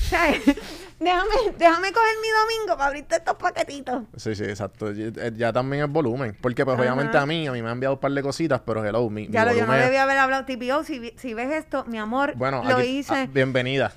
[0.09, 0.43] ¿sabes?
[1.01, 4.03] déjame, déjame coger mi domingo para abrirte estos paquetitos.
[4.17, 4.91] Sí, sí, exacto.
[4.91, 6.37] Eh, Ya también es volumen.
[6.41, 6.83] Porque, pues, Ajá.
[6.83, 9.27] obviamente a mí, a mí me han enviado un par de cositas, pero hello, mi,
[9.29, 10.85] mi Ya lo, yo no volumen- debía haber hablado TPO.
[10.85, 13.15] Si, si ves esto, mi amor, Bueno, lo aquí- hice.
[13.15, 13.93] ah, bienvenida.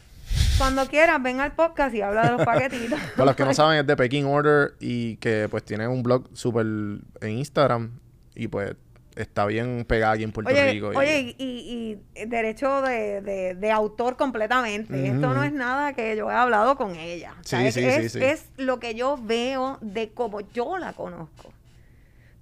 [0.58, 3.00] Cuando quieras, ven al podcast y habla de los paquetitos.
[3.16, 6.28] Para los que no saben, es de Peking Order y que, pues, tiene un blog
[6.34, 7.92] súper en Instagram
[8.36, 8.76] y, pues,
[9.16, 10.94] está bien pegada aquí en Puerto Oye, Rico.
[10.94, 11.98] y- oye, y,
[12.28, 15.08] derecho de, de- de autor completamente.
[15.08, 17.36] Esto no es nada que yo he hablado con ella.
[17.44, 18.24] Sí, sí, es- sí, sí.
[18.24, 21.52] es lo que yo veo de cómo yo la conozco.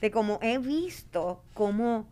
[0.01, 2.07] De cómo he visto cómo,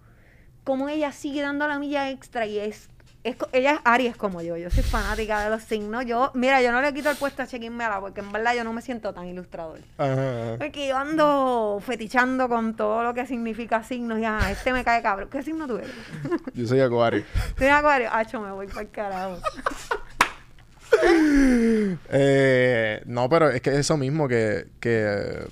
[0.63, 2.89] cómo ella sigue dando la milla extra y es,
[3.27, 4.57] es ella es Aries como yo.
[4.57, 6.05] Yo soy fanática de los signos.
[6.05, 8.63] Yo, mira, yo no le quito el puesto a Chequín Mela porque en verdad yo
[8.63, 9.79] no me siento tan ilustrador.
[9.97, 10.55] Ajá.
[10.57, 14.21] Porque yo ando fetichando con todo lo que significa signos.
[14.21, 15.29] Ya, este me cae cabrón.
[15.29, 15.91] ¿Qué signo tú eres?
[16.53, 17.23] Yo soy acuario.
[17.57, 18.09] ¿Tú eres acuario?
[18.11, 19.37] Hacho, me voy para el carajo.
[22.09, 25.45] Eh, no, pero es que eso mismo que, que,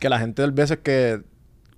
[0.00, 1.22] que la gente a veces que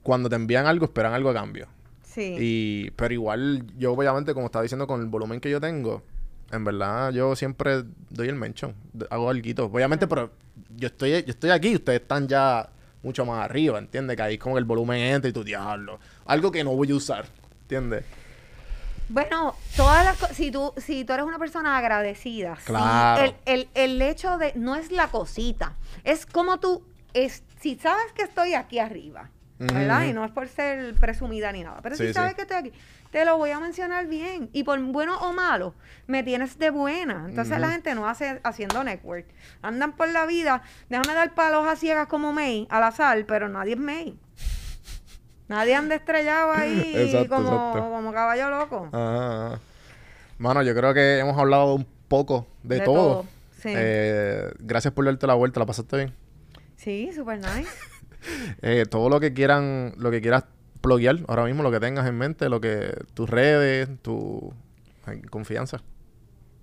[0.02, 1.68] cuando te envían algo esperan algo a cambio.
[2.16, 2.34] Sí.
[2.38, 6.02] Y, pero igual, yo obviamente, como estaba diciendo, con el volumen que yo tengo,
[6.50, 8.74] en verdad, yo siempre doy el mention.
[9.10, 9.64] Hago algo.
[9.64, 10.30] Obviamente, pero
[10.74, 12.70] yo estoy, yo estoy aquí, ustedes están ya
[13.02, 14.16] mucho más arriba, ¿entiendes?
[14.16, 16.00] Que ahí como el volumen entra y tu diablo.
[16.24, 17.26] Algo que no voy a usar,
[17.62, 18.04] ¿entiendes?
[19.10, 22.72] Bueno, todas las cosas, si tú, si tú eres una persona agradecida, sí,
[23.20, 26.82] el, el, el hecho de, no es la cosita, es como tú,
[27.14, 30.04] es, si sabes que estoy aquí arriba, ¿verdad?
[30.04, 32.36] Y no es por ser presumida ni nada, pero Sí, si sabes sí.
[32.36, 32.72] que estoy aquí,
[33.10, 34.50] te lo voy a mencionar bien.
[34.52, 35.74] Y por bueno o malo,
[36.06, 37.24] me tienes de buena.
[37.28, 39.26] Entonces la gente no hace haciendo network.
[39.62, 43.74] Andan por la vida, déjame dar palos a ciegas como May, al azar, pero nadie
[43.74, 44.18] es May.
[45.48, 47.90] Nadie anda estrellado ahí Exacto, como, exacto.
[47.90, 48.88] como caballo loco.
[48.92, 49.60] Ajá, ajá.
[50.38, 52.94] Mano, yo creo que hemos hablado un poco de, De todo.
[52.94, 53.26] todo,
[53.62, 53.70] sí.
[53.74, 56.14] Eh, gracias por darte la vuelta, la pasaste bien.
[56.76, 57.70] Sí, super nice.
[58.62, 60.44] Eh, todo lo que quieran, lo que quieras
[60.80, 64.52] pluguear ahora mismo, lo que tengas en mente, lo que tus redes, tu
[65.30, 65.80] confianza.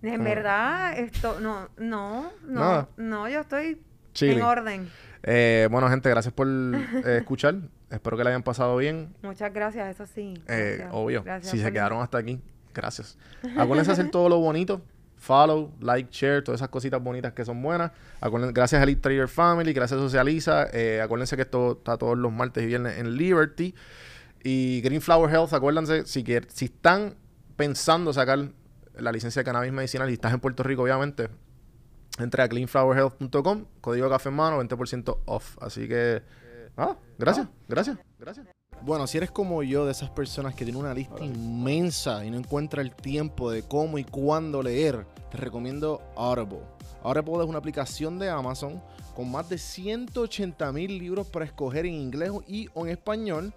[0.01, 2.89] En verdad, esto, no, no, no, Nada.
[2.97, 3.81] no, yo estoy
[4.13, 4.39] Chilling.
[4.39, 4.89] en orden.
[5.23, 7.55] Eh, bueno, gente, gracias por eh, escuchar.
[7.89, 9.13] Espero que la hayan pasado bien.
[9.21, 10.33] Muchas gracias, eso sí.
[10.47, 12.41] Eh, obvio, Gracias si se quedaron hasta aquí,
[12.73, 13.17] gracias.
[13.57, 14.81] Acuérdense de hacer todo lo bonito.
[15.23, 17.93] Follow, like, share, todas esas cositas bonitas que son buenas.
[18.19, 20.67] Acuérdense, gracias a Elite Trader Family, gracias a Socializa.
[20.73, 23.73] Eh, acuérdense que esto está todos los martes y viernes en Liberty.
[24.43, 27.15] Y Green Flower Health, acuérdense, si, si están
[27.55, 28.49] pensando sacar
[28.97, 31.29] la licencia de cannabis medicinal y estás en Puerto Rico, obviamente,
[32.19, 35.57] entre a cleanflowerhealth.com, código café en mano, 20% off.
[35.61, 36.21] Así que,
[36.75, 38.62] ah, gracias, gracias, gracias.
[38.85, 42.37] Bueno, si eres como yo, de esas personas que tienen una lista inmensa y no
[42.37, 46.59] encuentra el tiempo de cómo y cuándo leer, te recomiendo Audible.
[47.01, 48.83] Audible es una aplicación de Amazon
[49.15, 53.53] con más de 180 mil libros para escoger en inglés y o en español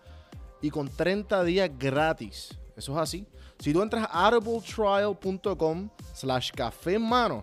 [0.62, 2.56] y con 30 días gratis.
[2.76, 3.26] Eso es así.
[3.58, 7.42] Si tú entras a audibletrial.com slash café en mano,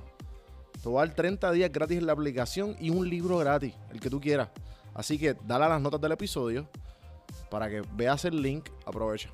[0.81, 3.99] te va a dar 30 días gratis en la aplicación y un libro gratis, el
[3.99, 4.47] que tú quieras.
[4.93, 6.65] Así que dale a las notas del episodio
[7.53, 8.67] para que veas el link.
[8.83, 9.29] Aprovecha.